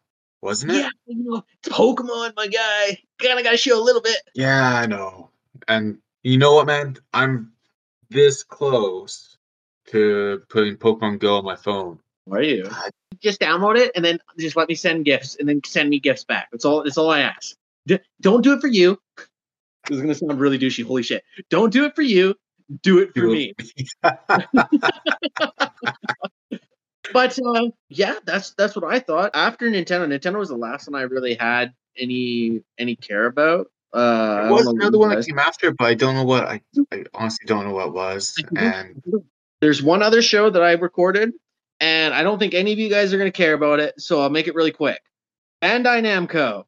[0.42, 0.78] wasn't it?
[0.80, 2.98] Yeah, you know, it's Pokemon, my guy.
[3.20, 4.18] Kinda gotta show a little bit.
[4.34, 5.30] Yeah, I know.
[5.68, 6.98] And you know what, man?
[7.14, 7.52] I'm
[8.10, 9.38] this close
[9.88, 12.00] to putting Pokemon Go on my phone.
[12.28, 12.64] Why are you?
[12.64, 12.92] God.
[13.22, 16.24] Just download it and then just let me send gifts and then send me gifts
[16.24, 16.50] back.
[16.52, 16.84] That's all.
[16.84, 17.56] That's all I ask.
[17.88, 19.00] D- don't do it for you.
[19.88, 20.86] This is gonna sound really douchey.
[20.86, 21.24] Holy shit!
[21.50, 22.36] Don't do it for you.
[22.84, 23.56] Do it for Do me.
[23.58, 23.90] it.
[27.14, 29.32] But uh, yeah, that's that's what I thought.
[29.34, 33.68] After Nintendo, Nintendo was the last one I really had any any care about.
[33.94, 36.44] Uh, I There was know another one that came after, but I don't know what
[36.44, 36.62] I,
[36.92, 38.36] I honestly don't know what it was.
[38.58, 39.02] And
[39.62, 41.32] There's one other show that I recorded,
[41.80, 44.22] and I don't think any of you guys are going to care about it, so
[44.22, 45.02] I'll make it really quick.
[45.62, 46.66] Bandai Namco.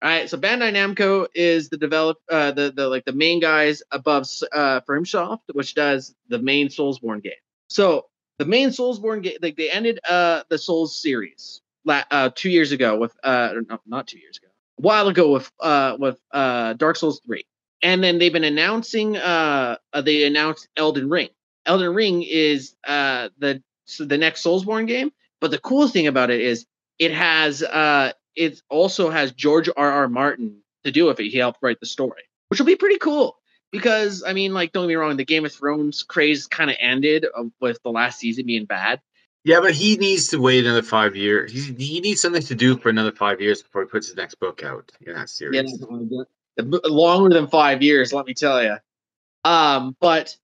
[0.00, 3.82] All right, so Bandai Namco is the develop uh, the the like the main guys
[3.90, 7.32] above uh, FromSoft, which does the main Soulsborne game.
[7.68, 8.06] So
[8.38, 12.96] the main Soulsborne game, like they ended uh the Souls series uh two years ago
[12.96, 14.48] with uh no, not two years ago,
[14.78, 17.44] a while ago with uh with uh Dark Souls three,
[17.82, 21.28] and then they've been announcing uh, uh they announced Elden Ring.
[21.66, 26.30] Elden Ring is uh the so the next Soulsborne game, but the cool thing about
[26.30, 26.66] it is
[26.98, 29.90] it has uh it also has George R.
[29.90, 30.08] R.
[30.08, 31.30] Martin to do with it.
[31.30, 33.36] He helped write the story, which will be pretty cool.
[33.72, 36.76] Because I mean, like, don't get me wrong, the Game of Thrones craze kind of
[36.80, 37.26] ended
[37.60, 39.00] with the last season being bad.
[39.44, 41.52] yeah, but he needs to wait another five years.
[41.52, 44.36] He, he needs something to do for another five years before he puts his next
[44.36, 45.70] book out in that series.
[45.70, 48.76] Yeah, longer than five years, let me tell you.
[49.44, 50.36] Um, but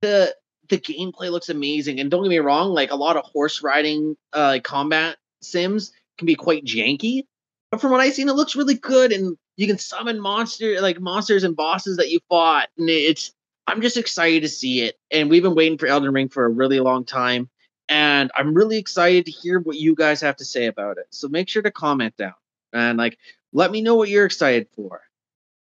[0.00, 0.34] the
[0.68, 4.16] the gameplay looks amazing, and don't get me wrong, like a lot of horse riding
[4.32, 7.24] uh, combat sims can be quite janky,
[7.70, 11.00] but from what I've seen, it looks really good, and you can summon monster like
[11.00, 13.32] monsters and bosses that you fought, and it's
[13.66, 16.50] I'm just excited to see it, and we've been waiting for Elden Ring for a
[16.50, 17.48] really long time.
[17.88, 21.06] And I'm really excited to hear what you guys have to say about it.
[21.10, 22.32] So make sure to comment down
[22.72, 23.18] and like
[23.52, 25.02] let me know what you're excited for.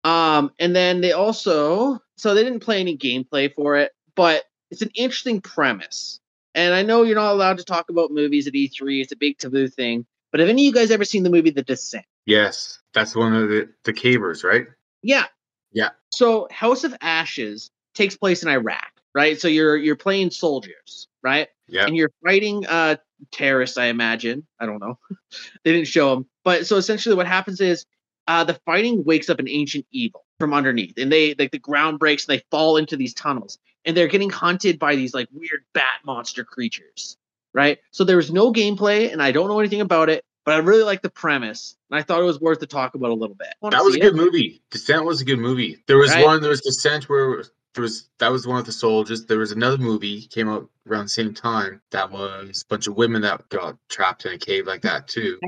[0.04, 4.82] Um, and then they also so they didn't play any gameplay for it, but it's
[4.82, 6.20] an interesting premise.
[6.54, 9.38] And I know you're not allowed to talk about movies at E3; it's a big
[9.38, 10.06] taboo thing.
[10.30, 12.04] But have any of you guys ever seen the movie The Descent?
[12.26, 14.66] Yes, that's one of the the cavers, right?
[15.02, 15.24] Yeah.
[15.72, 15.90] Yeah.
[16.12, 19.40] So House of Ashes takes place in Iraq, right?
[19.40, 21.48] So you're you're playing soldiers, right?
[21.70, 21.86] Yeah.
[21.86, 22.96] and you're fighting uh
[23.30, 24.98] terrorists i imagine i don't know
[25.64, 27.86] they didn't show them but so essentially what happens is
[28.26, 32.00] uh the fighting wakes up an ancient evil from underneath and they like the ground
[32.00, 35.60] breaks and they fall into these tunnels and they're getting hunted by these like weird
[35.74, 37.16] bat monster creatures
[37.54, 40.58] right so there was no gameplay and i don't know anything about it but i
[40.58, 43.34] really like the premise and i thought it was worth to talk about a little
[43.36, 44.16] bit That was a good it?
[44.16, 44.62] movie.
[44.70, 45.82] Descent was a good movie.
[45.86, 46.24] There was Right.
[46.24, 46.40] one.
[46.40, 49.26] There was Descent where there was that was one of the soldiers.
[49.26, 52.96] There was another movie came out around the same time that was a bunch of
[52.96, 55.38] women that got trapped in a cave like that too.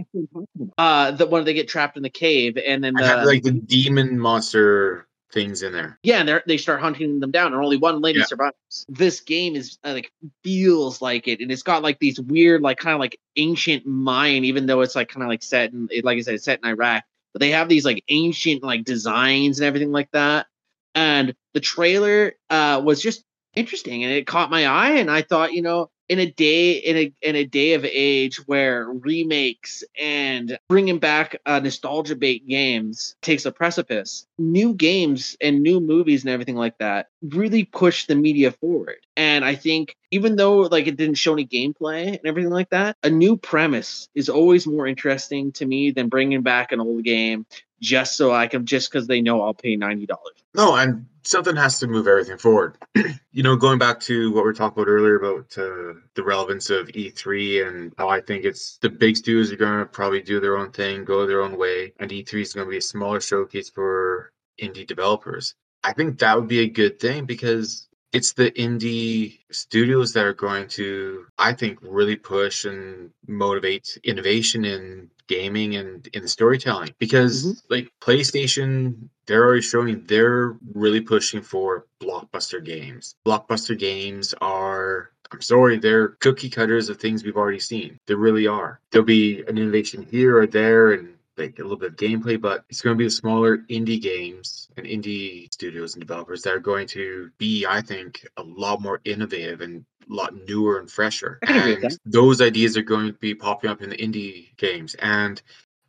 [0.78, 4.18] uh the one they get trapped in the cave and then the, like the demon
[4.18, 5.98] monster things in there.
[6.02, 8.26] Yeah, and they they start hunting them down, and only one lady Yeah.
[8.26, 8.86] survives.
[8.88, 10.12] This game is uh, like
[10.44, 14.44] feels like it, and it's got like these weird, like kind of like ancient Mayan,
[14.44, 17.04] even though it's like kind of like set in, like I said, set in Iraq.
[17.32, 20.46] But they have these like ancient like designs and everything like that.
[20.94, 23.24] And the trailer uh was just
[23.54, 26.96] interesting, and it caught my eye, and I thought, you know, in a day in
[26.98, 33.16] a in a day of age where remakes and bringing back uh, nostalgia bait games
[33.22, 38.14] takes a precipice new games and new movies and everything like that really push the
[38.14, 38.98] media forward.
[39.16, 42.98] And i think even though like it didn't show any gameplay and everything like that
[43.02, 47.46] a new premise is always more interesting to me than bringing back an old game
[47.80, 50.06] just so i can just because they know i'll pay $90
[50.54, 52.76] No, and something has to move everything forward.
[53.32, 56.68] you know, going back to what we were talking about earlier about uh, the relevance
[56.70, 60.40] of E3 and how I think it's the big studios are going to probably do
[60.40, 63.20] their own thing, go their own way, and E3 is going to be a smaller
[63.20, 65.54] showcase for indie developers.
[65.84, 70.34] I think that would be a good thing because it's the indie studios that are
[70.34, 76.94] going to, I think, really push and motivate innovation in gaming and in storytelling.
[76.98, 77.62] Because, Mhm.
[77.70, 83.14] like, PlayStation, they're already showing they're really pushing for blockbuster games.
[83.26, 87.98] Blockbuster games are I'm sorry, they're cookie cutters of things we've already seen.
[88.06, 88.80] They really are.
[88.90, 92.64] There'll be an innovation here or there and like a little bit of gameplay, but
[92.68, 96.60] it's going to be the smaller indie games and indie studios and developers that are
[96.60, 101.38] going to be, I think, a lot more innovative and a lot newer and fresher.
[101.46, 104.94] And those ideas are going to be popping up in the indie games.
[104.96, 105.40] And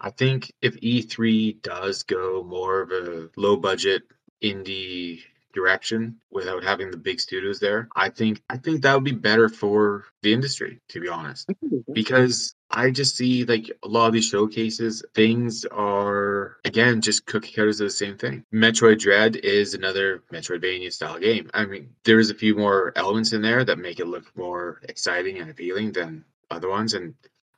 [0.03, 4.03] I think if E3 does go more of a low budget
[4.43, 5.21] indie
[5.53, 9.49] direction without having the big studios there, I think I think that would be better
[9.49, 11.49] for the industry, to be honest
[11.93, 17.53] because I just see like a lot of these showcases, things are again just cookie
[17.53, 18.43] cutters of the same thing.
[18.53, 21.49] Metroid Dread is another Metroidvania style game.
[21.53, 24.81] I mean, there is a few more elements in there that make it look more
[24.83, 27.13] exciting and appealing than other ones, and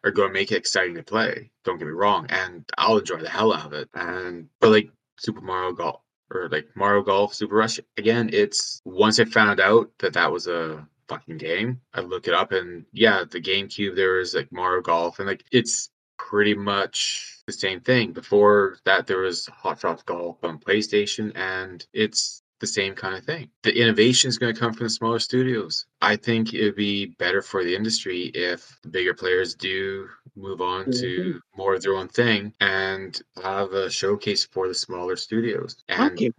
[0.05, 1.51] are going to make it exciting to play.
[1.65, 3.89] Don't get me wrong, and I'll enjoy the hell out of it.
[3.93, 6.01] And but like Super Mario Golf
[6.31, 10.47] or like Mario Golf Super Rush again, it's once I found out that that was
[10.47, 11.81] a fucking game.
[11.93, 15.43] I look it up and yeah, the GameCube there was like Mario Golf and like
[15.51, 18.13] it's pretty much the same thing.
[18.13, 23.23] Before that there was Hot Shots Golf on PlayStation and it's the same kind of
[23.23, 23.49] thing.
[23.63, 25.85] The innovation is going to come from the smaller studios.
[26.01, 30.85] I think it'd be better for the industry if the bigger players do move on
[30.85, 31.37] to mm-hmm.
[31.57, 35.83] more of their own thing and have a showcase for the smaller studios.
[35.87, 36.31] And Okay.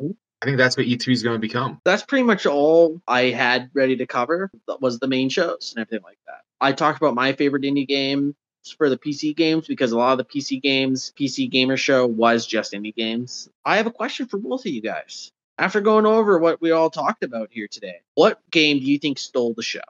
[0.43, 1.81] I think that's what E3 is going to become.
[1.85, 4.51] that's pretty much all I had ready to cover.
[4.69, 6.43] That was the main shows and everything like that.
[6.61, 8.35] I talked about my favorite indie game
[8.75, 12.47] for the PC games because a lot of the PC games, PC Gamer Show was
[12.47, 13.49] just indie games.
[13.65, 15.33] I have a question for both of you guys.
[15.59, 19.19] After going over what we all talked about here today, what game do you think
[19.19, 19.81] stole the show?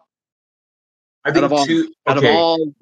[1.25, 2.29] I Out think of all- two, Out okay.
[2.31, 2.73] of all,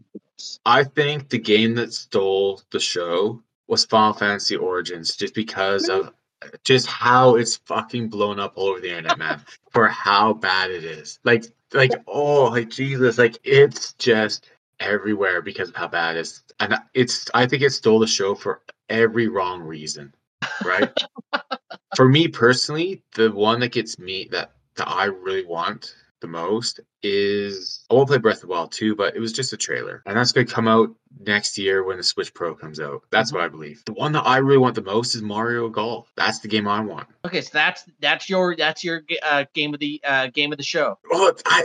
[0.67, 6.13] I think the game that stole the show was Final Fantasy Origins, just because of
[6.63, 9.41] just how it's fucking blown up all over the internet, man.
[9.71, 15.71] for how bad it is, like, like oh, like Jesus, like it's just everywhere because
[15.71, 17.31] of how bad it is, and it's.
[17.33, 18.61] I think it stole the show for
[18.91, 20.15] every wrong reason,
[20.65, 20.93] right?
[21.97, 26.81] for me personally, the one that gets me that that I really want the most
[27.03, 30.03] is I won't play Breath of the Wild 2, but it was just a trailer.
[30.07, 30.89] And that's gonna come out
[31.21, 33.03] next year when the Switch Pro comes out.
[33.11, 33.83] That's what I believe.
[33.85, 36.11] The one that I really want the most is Mario Golf.
[36.17, 37.07] That's the game I want.
[37.27, 40.65] okay, so that's that's your that's your uh, game of the uh, game of the
[40.65, 40.99] show.
[41.13, 41.65] Oh I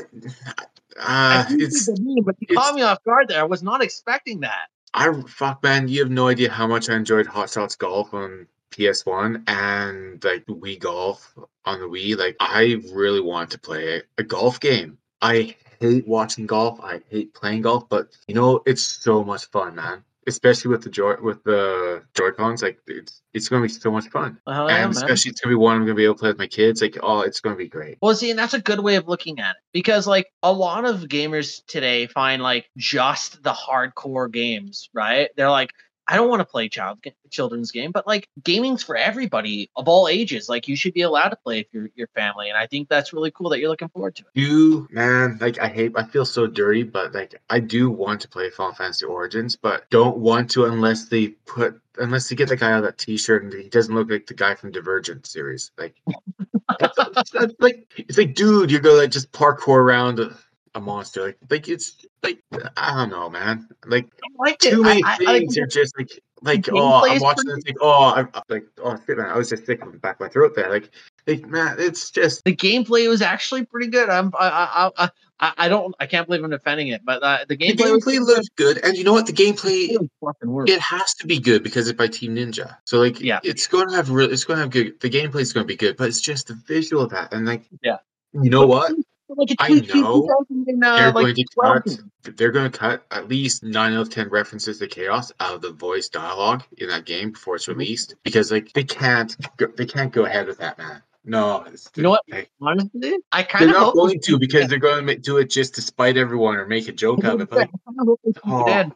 [0.99, 3.39] uh, it's the name, but you it's- caught me off guard there.
[3.39, 4.67] I was not expecting that.
[4.93, 8.47] I fuck man, you have no idea how much I enjoyed Hot Shots Golf on
[8.72, 11.34] PS1 and like Wii Golf
[11.65, 12.17] on the Wii.
[12.17, 14.97] Like I really want to play a golf game.
[15.22, 16.80] I hate watching golf.
[16.82, 20.03] I hate playing golf, but you know it's so much fun, man.
[20.28, 24.07] Especially with the joy with the Joy Cons, like it's it's gonna be so much
[24.09, 24.39] fun.
[24.45, 26.38] Oh, and yeah, especially it's gonna be one I'm gonna be able to play with
[26.38, 26.82] my kids.
[26.82, 27.97] Like oh, it's gonna be great.
[28.01, 30.86] Well, see, and that's a good way of looking at it because, like, a lot
[30.86, 35.30] of gamers today find like just the hardcore games, right?
[35.36, 35.72] They're like,
[36.10, 36.99] I don't want to play child
[37.30, 40.49] children's game, but like gaming's for everybody of all ages.
[40.49, 43.14] Like, you should be allowed to play if you're your family, and I think that's
[43.14, 44.39] really cool that you're looking forward to it.
[44.39, 48.28] do man like i hate i feel so dirty but like i do want to
[48.28, 52.55] play final fantasy origins but don't want to unless they put unless they get the
[52.55, 55.95] guy of that t-shirt and he doesn't look like the guy from divergent series like
[56.80, 60.30] that's, that's like it's like dude you're gonna like just parkour around uh,
[60.76, 62.41] a, a monster like like it's like
[62.78, 64.72] i don't know man like I liked it.
[64.72, 66.09] too many I, I, I, things are just like
[66.41, 69.28] like The oh gameplay i'm watching pretty- this like oh i'm like oh shit man
[69.28, 70.89] i was just sick of the back of my throat there like
[71.28, 74.09] like man it's just the gameplay was actually pretty good.
[74.09, 75.09] I'm, I, I, I,
[75.41, 78.03] I, I don't, I can't believe I'm defending it, but uh, the the gameplay, was
[78.03, 80.70] gameplay looks good and you know what the gameplay It fucking work.
[80.70, 82.78] it has to be good because it's by Team Ninja.
[82.86, 83.39] So like, Yeah.
[83.43, 84.32] it's going to have real.
[84.32, 84.99] It's going to have good.
[85.01, 87.32] The gameplay is going to be good, but it's just the visual of that.
[87.32, 87.97] And like, Yeah.
[88.34, 88.91] you know what?
[89.30, 92.38] Like, I know 2000 uh, They're like, going to cut.
[92.38, 95.61] They're going to cut at least nine out of ten references to chaos out of
[95.61, 97.77] the voice dialogue in that game before it's Mhm.
[97.77, 99.36] released because like they can't.
[99.57, 101.01] Go, they can't go ahead with that, man.
[101.25, 101.63] No,
[101.95, 102.23] You know what?
[102.30, 105.38] they- Honestly, I They're kind of not hope going to because they're going to do
[105.38, 107.49] it just to spite everyone or make a joke of it.
[107.49, 107.69] But like,
[108.45, 108.91] Oh.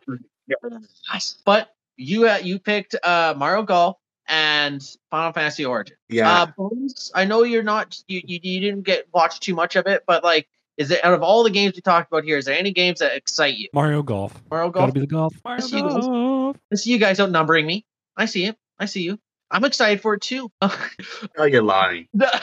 [1.45, 3.97] But you uh, you picked uh, Mario Golf
[4.27, 5.97] and Final Fantasy Origin.
[6.09, 9.75] yeah, Uh, Bones, I know you're not you, you you didn't get watch too much
[9.75, 10.47] of it, but like,
[10.77, 12.99] is it out of all the games we talked about here, is there any games
[12.99, 13.69] that excite you?
[13.73, 14.33] Mario Golf.
[14.49, 14.93] Mario Gotta Golf.
[14.93, 15.33] be the golf.
[15.43, 16.05] Mario see you guys.
[16.05, 16.57] Golf.
[16.71, 17.85] I see you guys outnumbering me.
[18.17, 18.57] I see it.
[18.79, 19.19] I see you.
[19.51, 20.51] I'm excited for it too.
[20.61, 22.07] oh, you're lying.
[22.13, 22.41] but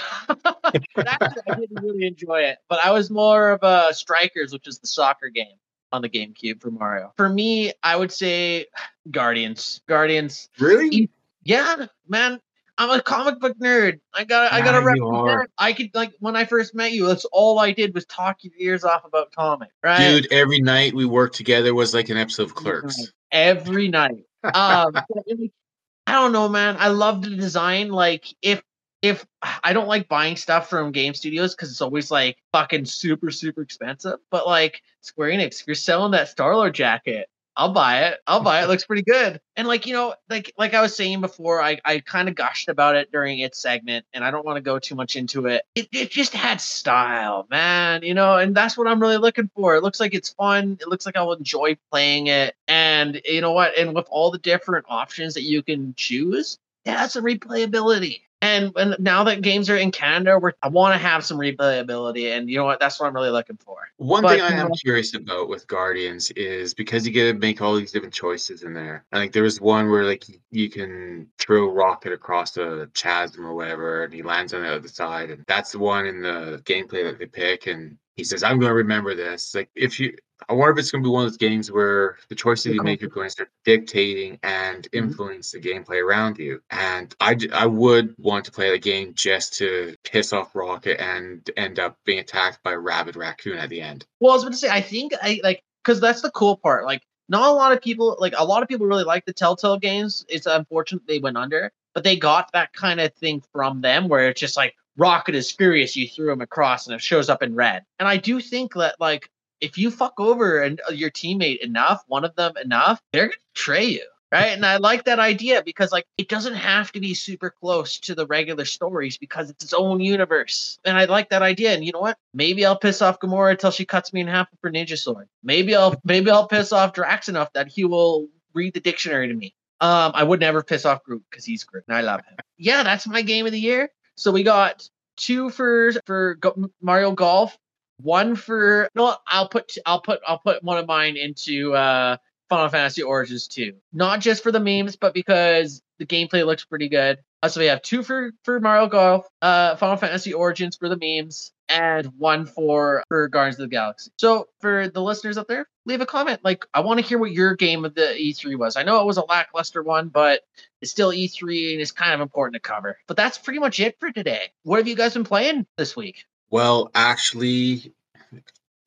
[1.06, 2.58] actually, I didn't really enjoy it.
[2.68, 5.56] But I was more of a Strikers, which is the soccer game
[5.92, 7.12] on the GameCube for Mario.
[7.16, 8.66] For me, I would say
[9.10, 9.80] Guardians.
[9.88, 10.48] Guardians.
[10.60, 11.10] Really?
[11.42, 12.40] Yeah, man.
[12.78, 14.00] I'm a comic book nerd.
[14.14, 15.50] I got I got to Yeah, represent.
[15.58, 18.54] I could like when I first met you, that's all I did was talk your
[18.58, 19.98] ears off about comics, right?
[19.98, 23.12] Dude, every night we worked together was like an episode of Clerks.
[23.30, 24.24] every night.
[24.42, 24.94] Um,
[26.06, 26.76] I don't know, man.
[26.78, 27.90] I love the design.
[27.90, 28.62] Like, if
[29.02, 33.30] if I don't like buying stuff from game studios because it's always like fucking super
[33.30, 34.18] super expensive.
[34.30, 37.28] But like Square Enix, if you're selling that Star Lord jacket,
[37.60, 38.20] I'll buy it.
[38.26, 38.64] I'll buy it.
[38.64, 39.38] it looks pretty good.
[39.54, 42.70] And like you know, like like I was saying before, I I kind of gushed
[42.70, 45.64] about it during its segment, and I don't want to go too much into it.
[45.74, 48.02] It it just had style, man.
[48.02, 49.76] You know, and that's what I'm really looking for.
[49.76, 50.78] It looks like it's fun.
[50.80, 52.56] It looks like I'll enjoy playing it.
[52.66, 53.76] And you know what?
[53.76, 58.22] And with all the different options that you can choose, it has some replayability.
[58.42, 62.34] And, and now that games are in Canada, we're, I want to have some replayability,
[62.34, 62.80] and you know what?
[62.80, 63.90] That's what I'm really looking for.
[63.98, 67.38] One But, thing I am know- curious about with Guardians is because you get to
[67.38, 69.04] make all these different choices in there.
[69.12, 73.54] And like there was one where like you can throw rocket across a chasm or
[73.54, 75.30] whatever, and he lands on the other side.
[75.30, 77.66] And that's the one in the gameplay that they pick.
[77.66, 80.14] And he says, "I'm going to remember this." Like if you,
[80.48, 82.82] I wonder if it's going to be one of those games where the choices you
[82.82, 85.04] make are going to start dictating and mm-hmm.
[85.04, 86.60] influence the gameplay around you.
[86.70, 91.48] And I, I would want to play the game just to piss off Rocket and
[91.56, 94.06] end up being attacked by a rabid raccoon at the end.
[94.20, 96.84] Well, I was going to say, I think I like because that's the cool part.
[96.84, 99.78] Like, not a lot of people, like a lot of people, really like the Telltale
[99.78, 100.26] games.
[100.28, 104.28] It's unfortunate they went under, but they got that kind of thing from them where
[104.28, 107.54] it's just like Rocket is furious, you threw him across, and it shows up in
[107.54, 107.84] red.
[107.98, 109.30] And I do think that like
[109.60, 113.36] if you fuck over and uh, your teammate enough, one of them enough, they're gonna
[113.54, 114.06] betray you.
[114.32, 114.50] Right.
[114.50, 118.14] And I like that idea because like it doesn't have to be super close to
[118.14, 120.78] the regular stories because it's its own universe.
[120.84, 121.74] And I like that idea.
[121.74, 122.16] And you know what?
[122.32, 125.28] Maybe I'll piss off Gamora until she cuts me in half with her ninja sword.
[125.42, 129.34] Maybe I'll maybe I'll piss off Drax enough that he will read the dictionary to
[129.34, 129.52] me.
[129.80, 132.36] Um, I would never piss off Groot because he's Groot and I love him.
[132.56, 133.90] Yeah, that's my game of the year.
[134.20, 136.38] So we got two for for
[136.82, 137.56] Mario Golf,
[138.02, 139.16] one for no.
[139.26, 142.18] I'll put I'll put I'll put one of mine into uh
[142.50, 143.72] Final Fantasy Origins 2.
[143.94, 147.16] Not just for the memes, but because the gameplay looks pretty good.
[147.42, 150.96] Uh, so we have two for for Mario Golf, uh, Final Fantasy Origins for the
[150.96, 154.10] memes, and one for for Guardians of the Galaxy.
[154.16, 156.40] So for the listeners out there, leave a comment.
[156.44, 158.76] Like I want to hear what your game of the E3 was.
[158.76, 160.42] I know it was a lackluster one, but
[160.82, 162.98] it's still E3 and it's kind of important to cover.
[163.06, 164.52] But that's pretty much it for today.
[164.64, 166.24] What have you guys been playing this week?
[166.50, 167.94] Well, actually,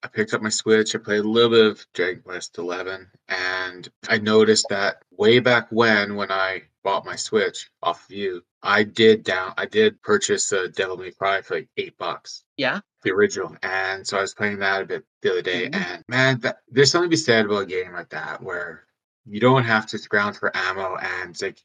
[0.03, 0.95] I picked up my Switch.
[0.95, 5.67] I played a little bit of Dragon Quest Eleven, and I noticed that way back
[5.71, 10.51] when, when I bought my Switch off of you, I did down, I did purchase
[10.51, 12.81] a Devil May Cry for like eight bucks, Yeah.
[13.03, 15.75] the original, and so I was playing that a bit the other day, Mhm.
[15.75, 18.85] and man, that, there's something to be said about a game like that where
[19.25, 21.57] you don't have to scrounge for ammo, and it's like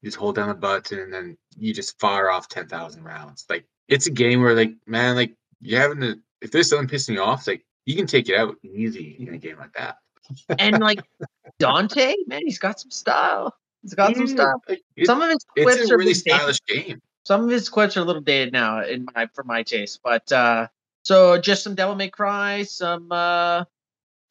[0.00, 3.46] you just hold down the button and then you just fire off 10,000 rounds.
[3.48, 7.14] Like it's a game where like, man, like you having to, if there's something pissing
[7.14, 9.96] you off, it's like you can take it out easy in a game like that.
[10.58, 11.00] And like
[11.58, 13.54] Dante, man, he's got some style.
[13.82, 14.60] He's got some Yeah, stuff.
[14.68, 16.38] like, it- Some of his quits it's are a really a bit dated.
[16.40, 17.02] stylish game.
[17.26, 20.00] Some of his quits are a little dated now in my for my taste.
[20.04, 20.68] But uh
[21.02, 23.64] so just some Devil May Cry, some uh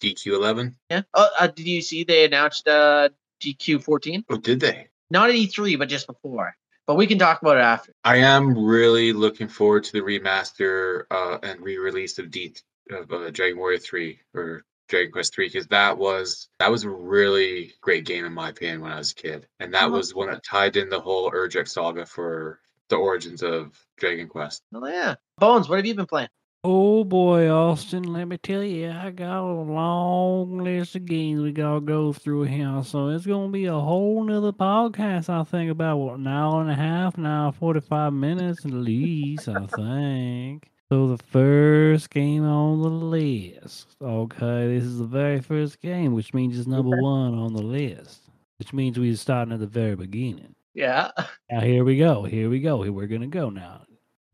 [0.02, 0.76] DQ11.
[0.90, 1.02] yeah.
[1.14, 3.10] Oh, uh, did you see they announced uh
[3.42, 4.26] DQ 14?
[4.30, 4.88] Oh, did they?
[5.10, 6.56] Not at E3, but just before.
[6.86, 7.94] But we can talk about it after.
[8.04, 12.54] I am really looking forward to the remaster uh, and re-release of D
[12.92, 16.90] of uh, Dragon Warrior 3 or Dragon Quest 3 because that was that was a
[16.90, 19.92] really great game in my opinion when I was a kid, and that Uh-huh.
[19.98, 22.60] was when it tied in the whole Erdrick saga for
[22.90, 24.62] the origins of Dragon Quest.
[24.76, 25.16] Oh yeah.
[25.38, 26.28] Bones, what have you been playing?
[26.66, 31.52] Oh boy, Austin, let me tell you, I got a long list of games we
[31.52, 32.82] gotta go through here.
[32.86, 36.72] So it's gonna be a whole nother podcast, I think, about what an hour and
[36.72, 40.72] a half, an hour forty five minutes at least, I think.
[40.90, 43.98] So the first game on the list.
[44.02, 48.22] Okay, this is the very first game, which means it's number one on the list.
[48.58, 50.56] Which means we're starting at the very beginning.
[50.74, 51.12] Yeah.
[51.52, 52.24] Now here we go.
[52.24, 52.84] Here we go.
[52.84, 53.82] Here we're gonna go now.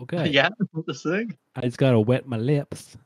[0.01, 0.29] Okay.
[0.29, 0.49] yeah.
[0.87, 1.37] This thing.
[1.55, 2.97] I just gotta wet my lips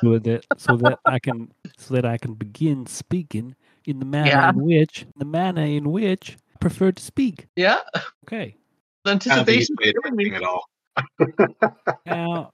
[0.00, 3.54] so that so that I can so that I can begin speaking
[3.86, 4.50] in the manner Yeah.
[4.50, 7.46] in which the manner in which I prefer to speak.
[7.56, 7.78] Yeah.
[8.24, 8.54] Okay.
[9.04, 9.76] The I don't think he's anticipation.
[9.76, 10.64] played anything at all.
[12.06, 12.52] Now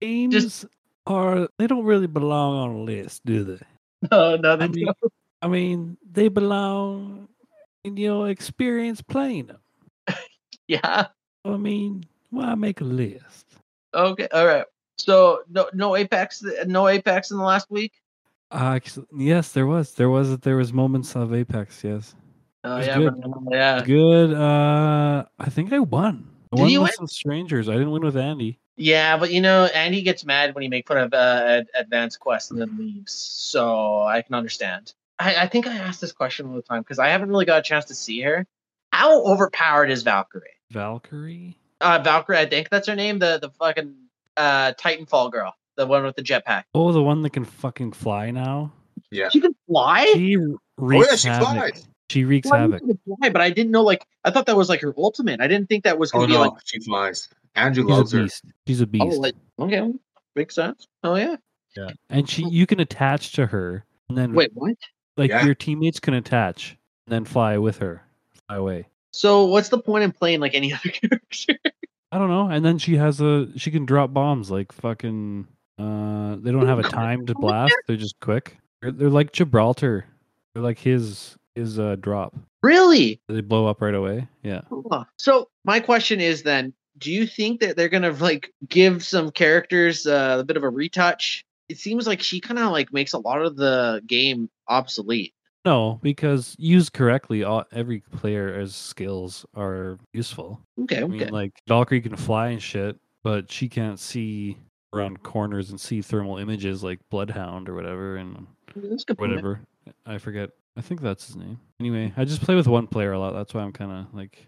[0.00, 0.66] games
[1.06, 3.60] are they don't really belong on a list, do they?
[4.12, 5.12] No, no, they I mean, don't.
[5.42, 7.28] I mean they belong
[7.84, 9.58] in your experience playing them.
[10.68, 11.06] Yeah.
[11.46, 13.46] I mean, why make a list?
[13.94, 14.28] Okay.
[14.32, 14.64] All right.
[14.98, 17.92] So no no Apex no Apex in the last week?
[18.50, 18.80] Uh,
[19.16, 19.92] yes, there was.
[19.92, 22.14] There was there was moments of Apex, yes.
[22.64, 23.14] Oh yeah, good.
[23.50, 24.34] yeah, Good.
[24.34, 26.28] Uh, I think I won.
[26.52, 26.92] I Did won with win?
[26.94, 27.68] some strangers.
[27.68, 28.58] I didn't win with Andy.
[28.76, 29.16] yeah.
[29.16, 32.50] But you know, Andy gets mad when you make fun of uh, Ad- Advanced Quest
[32.50, 33.12] and then leaves.
[33.12, 34.92] So I can understand.
[35.20, 37.58] I, I think I asked this question all the time because I haven't really got
[37.58, 38.46] a chance to see her.
[38.92, 40.48] How overpowered is Valkyrie?
[40.70, 41.58] Valkyrie.
[41.80, 43.18] Uh, Valkyrie, I think that's her name.
[43.18, 43.94] The the fucking
[44.36, 46.64] uh Titanfall girl, the one with the jetpack.
[46.74, 48.72] Oh, the one that can fucking fly now.
[49.10, 49.28] Yeah.
[49.30, 50.04] She can fly.
[50.14, 51.48] She Oh yeah, she havoc.
[51.48, 51.88] flies.
[52.10, 52.80] She wreaks Well, havoc.
[52.80, 53.82] she could fly, but I didn't know.
[53.82, 55.40] Like, I thought that was like her ultimate.
[55.40, 56.52] I didn't think that was Oh gonna be no, like.
[56.64, 57.28] she flies.
[57.54, 58.22] Andrew She's a loves her.
[58.22, 58.44] beast.
[58.66, 59.04] She's a beast.
[59.16, 59.92] Oh, like okay,
[60.36, 60.86] makes sense.
[61.04, 61.36] Oh yeah.
[61.76, 61.90] yeah.
[62.10, 64.74] And she, you can attach to her, and then Wait, what?
[65.16, 65.44] like Yeah.
[65.44, 66.76] your teammates can attach,
[67.06, 68.02] and then fly with her,
[68.46, 68.88] fly away.
[69.18, 71.58] So what's the point in playing like any other character?
[72.12, 72.48] I don't know.
[72.48, 75.48] And then she has a she can drop bombs like fucking.
[75.76, 77.74] Uh, they don't have a time to blast.
[77.86, 78.56] They're just quick.
[78.80, 80.06] They're, they're like Gibraltar.
[80.54, 82.36] They're like his his uh drop.
[82.62, 83.20] really?
[83.28, 84.28] They blow up right away.
[84.42, 84.62] Yeah.
[85.18, 90.06] So my question is then, do you think that they're gonna like give some characters
[90.06, 91.44] uh, a bit of a retouch?
[91.68, 95.34] It seems like she kind of like makes a lot of the game obsolete.
[95.68, 100.62] No, because used correctly, all, every player's skills are useful.
[100.80, 101.12] Okay, I okay.
[101.18, 104.56] mean, like Valkyrie can fly and shit, but she can't see
[104.94, 109.18] around corners and see thermal images like Bloodhound or whatever, and good.
[109.18, 109.20] point.
[109.20, 109.60] whatever.
[110.06, 110.48] I forget.
[110.78, 111.60] I think that's his name.
[111.80, 113.34] Anyway, I just play with one player a lot.
[113.34, 114.46] That's why I'm kind of like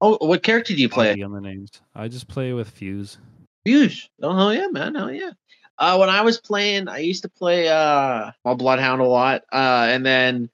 [0.00, 1.22] Oh, what character do you play?
[1.22, 1.70] on the names.
[1.94, 3.18] I just play with Fuse.
[3.64, 4.10] Fuse.
[4.20, 4.96] Oh hell yeah, man.
[4.96, 5.30] Hell yeah.
[5.78, 9.42] Uh, when I was playing, I used to play uh, well, Bloodhound a lot.
[9.52, 10.50] Uh, and then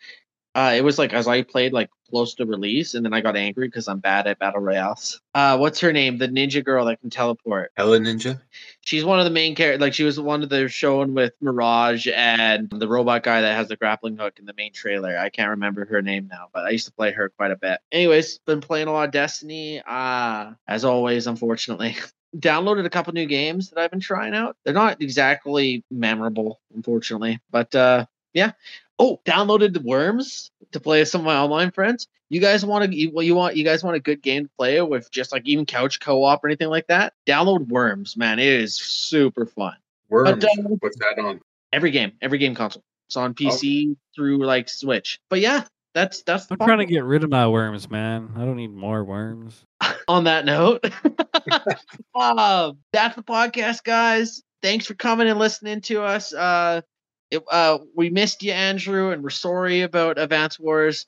[0.55, 3.37] uh, it was like as I played like close to release, and then I got
[3.37, 5.21] angry because I'm bad at battle royales.
[5.35, 6.19] Uh, what's her name?
[6.19, 7.73] The ninja girl that can teleport.
[7.75, 8.41] Hella Ninja.
[8.83, 9.81] She's one of the main characters.
[9.81, 13.69] Like she was one of the shown with Mirage and the robot guy that has
[13.69, 15.17] the grappling hook in the main trailer.
[15.17, 17.81] I can't remember her name now, but I used to play her quite a bit.
[17.91, 19.81] Anyways, been playing a lot of Destiny.
[19.81, 21.97] Uh, as always, unfortunately.
[22.37, 24.57] Downloaded a couple new games that I've been trying out.
[24.65, 28.53] They're not exactly memorable, unfortunately, but uh, yeah.
[28.99, 32.09] Oh, downloaded the Worms to play with some of my online friends.
[32.31, 33.07] You guys want to?
[33.09, 33.57] Well, you want?
[33.57, 36.49] You guys want a good game to play with, just like even couch co-op or
[36.49, 37.13] anything like that?
[37.27, 38.39] Download Worms, man.
[38.39, 39.77] It is super fun.
[40.09, 40.43] Worms.
[40.43, 40.49] uh,
[40.81, 41.41] What's that on?
[41.73, 42.83] Every game, every game console.
[43.09, 45.21] It's on PC through like Switch.
[45.29, 45.65] But yeah,
[45.95, 46.47] that's that's.
[46.51, 48.31] I'm trying to get rid of my worms, man.
[48.37, 49.67] I don't need more worms.
[50.09, 50.85] on that note,
[52.15, 54.43] uh, that's the podcast, guys.
[54.63, 56.33] Thanks for coming and listening to us.
[56.33, 56.83] Uh,
[57.31, 61.07] it, uh, we missed you, Andrew, and we're sorry about Advance Wars.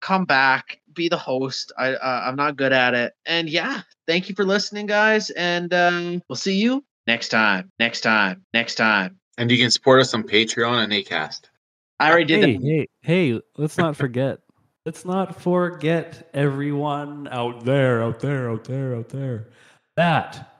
[0.00, 1.72] Come back, be the host.
[1.78, 5.30] I uh, I'm not good at it, and yeah, thank you for listening, guys.
[5.30, 7.70] And um, we'll see you next time.
[7.78, 8.44] Next time.
[8.52, 9.18] Next time.
[9.36, 11.48] And you can support us on Patreon and Acast.
[11.98, 12.62] I already did hey, that.
[12.62, 14.40] hey, hey, let's not forget.
[14.84, 19.48] Let's not forget everyone out there, out there, out there, out there.
[19.96, 20.50] That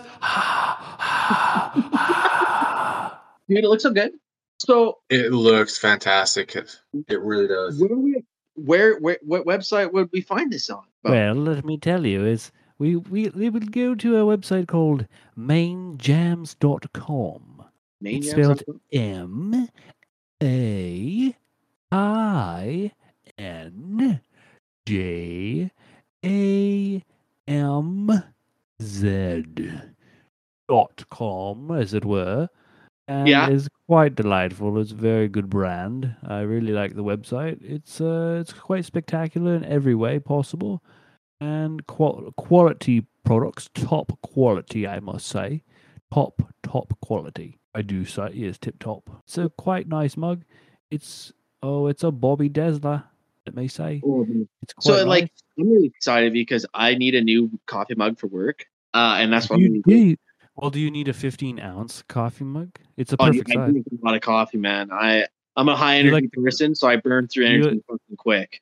[3.48, 4.14] Dude, it looks so good.
[4.60, 6.56] So It looks fantastic.
[6.56, 6.76] It,
[7.08, 7.80] it really does.
[7.80, 8.24] where we
[8.56, 10.84] where where what website would we find this on?
[11.04, 12.52] Well, let me tell you, is
[12.84, 15.06] we, we, we would go to a website called
[15.40, 17.64] mainjamz.com.
[18.02, 18.62] It's spelled
[18.92, 19.70] M
[20.44, 21.34] A
[21.94, 22.92] I
[23.38, 24.20] N
[24.86, 25.72] J
[26.26, 27.04] A
[27.48, 28.24] M
[28.82, 29.44] Z
[30.68, 32.50] dot com, as it were.
[33.08, 33.48] And Yeah.
[33.50, 34.78] is quite delightful.
[34.80, 36.14] It's a very good brand.
[36.28, 37.60] I really like the website.
[37.64, 40.84] It's uh, it's quite spectacular in every way possible,
[41.44, 45.64] and qual- quality products, top quality, I must say
[46.14, 47.60] top, top quality.
[47.76, 49.10] I do say it is tip top.
[49.26, 50.44] It's a quite nice mug.
[50.92, 53.04] It's oh, it's a Bobby Desler.
[53.46, 54.02] Let me say
[54.62, 55.32] it's quite So like.
[55.60, 58.66] I'm really excited because I need a new coffee mug for work.
[58.94, 60.16] Uh and that's what I'm you, gonna
[60.56, 62.70] well, do you need a 15 ounce coffee mug?
[62.96, 63.72] It's a Oh, perfect I size.
[63.72, 64.92] drink a lot of coffee, man.
[64.92, 65.26] I
[65.58, 68.62] I'm a high energy like- person, so I burn through energy fucking quick.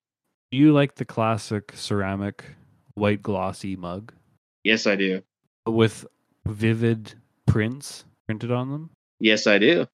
[0.51, 2.43] Do you like the classic ceramic
[2.95, 4.13] white glossy mug
[4.63, 5.21] Yes, I do.
[5.65, 6.05] with
[6.45, 7.13] vivid
[7.47, 8.89] prints printed on them?
[9.19, 9.87] Yes, I do.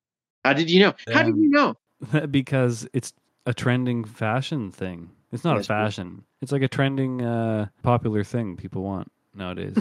[0.45, 0.93] How did you know?
[1.11, 1.75] How did you know?
[2.31, 3.13] because it's
[3.45, 5.09] a trending fashion thing.
[5.31, 6.23] It's not Yes, a but- fashion.
[6.41, 9.75] It's like a trending uh popular thing people want nowadays.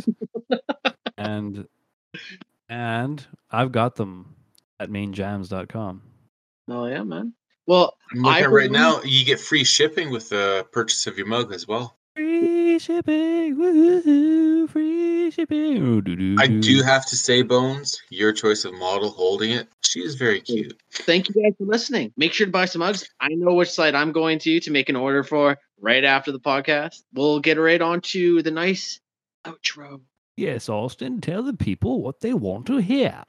[1.18, 1.66] and
[2.68, 4.34] and I've got them
[4.80, 6.02] at mainjamz.com.
[6.68, 7.32] Oh yeah, man.
[7.66, 9.00] Well, I'm I looking right now.
[9.04, 11.95] You get free shipping with the purchase of your mug as well.
[12.16, 16.38] Free shipping, woohoo, free shipping.
[16.38, 20.40] I do have to say, Bones, your choice of model holding it, she is very
[20.40, 20.80] cute.
[20.90, 22.14] Thank you guys for listening.
[22.16, 23.06] Make sure to buy some mugs.
[23.20, 26.40] I know which site I'm going to to make an order for right after the
[26.40, 27.02] podcast.
[27.12, 28.98] We'll get right on to the nice
[29.44, 30.00] outro.
[30.38, 33.24] Yes, Austin, tell the people what they want to hear.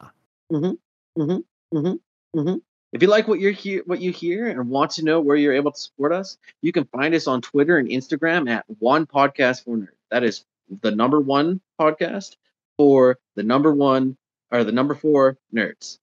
[0.49, 1.21] Mm-hmm.
[1.21, 1.77] Mm-hmm.
[1.77, 2.39] Mm-hmm.
[2.39, 2.55] Mm-hmm.
[2.93, 5.53] If you like what you're hear, what you hear, and want to know where you're
[5.53, 9.65] able to support us, you can find us on Twitter and Instagram at One Podcast
[9.65, 9.89] for Nerds.
[10.09, 10.45] That is
[10.81, 12.35] the number one podcast
[12.77, 14.17] for the number one
[14.51, 15.99] or the number four nerds.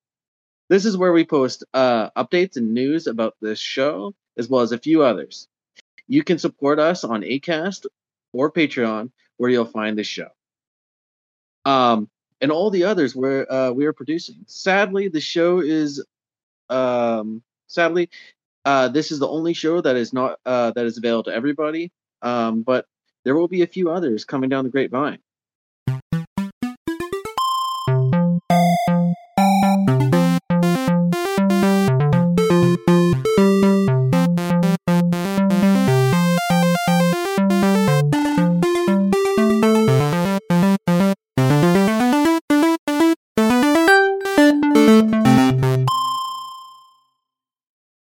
[0.68, 4.72] This is where we post uh, updates and news about this show, as well as
[4.72, 5.48] a few others.
[6.08, 7.86] You can support us on Acast
[8.32, 10.28] or Patreon, where you'll find this show.
[11.64, 12.08] Um,
[12.40, 14.36] and all the others where uh, we are producing.
[14.46, 16.04] Sadly, the show is,
[16.70, 18.10] um, sadly,
[18.64, 21.92] uh, this is the only show that is not uh, that is available to everybody.
[22.22, 22.86] Um, but
[23.24, 25.18] there will be a few others coming down the grapevine.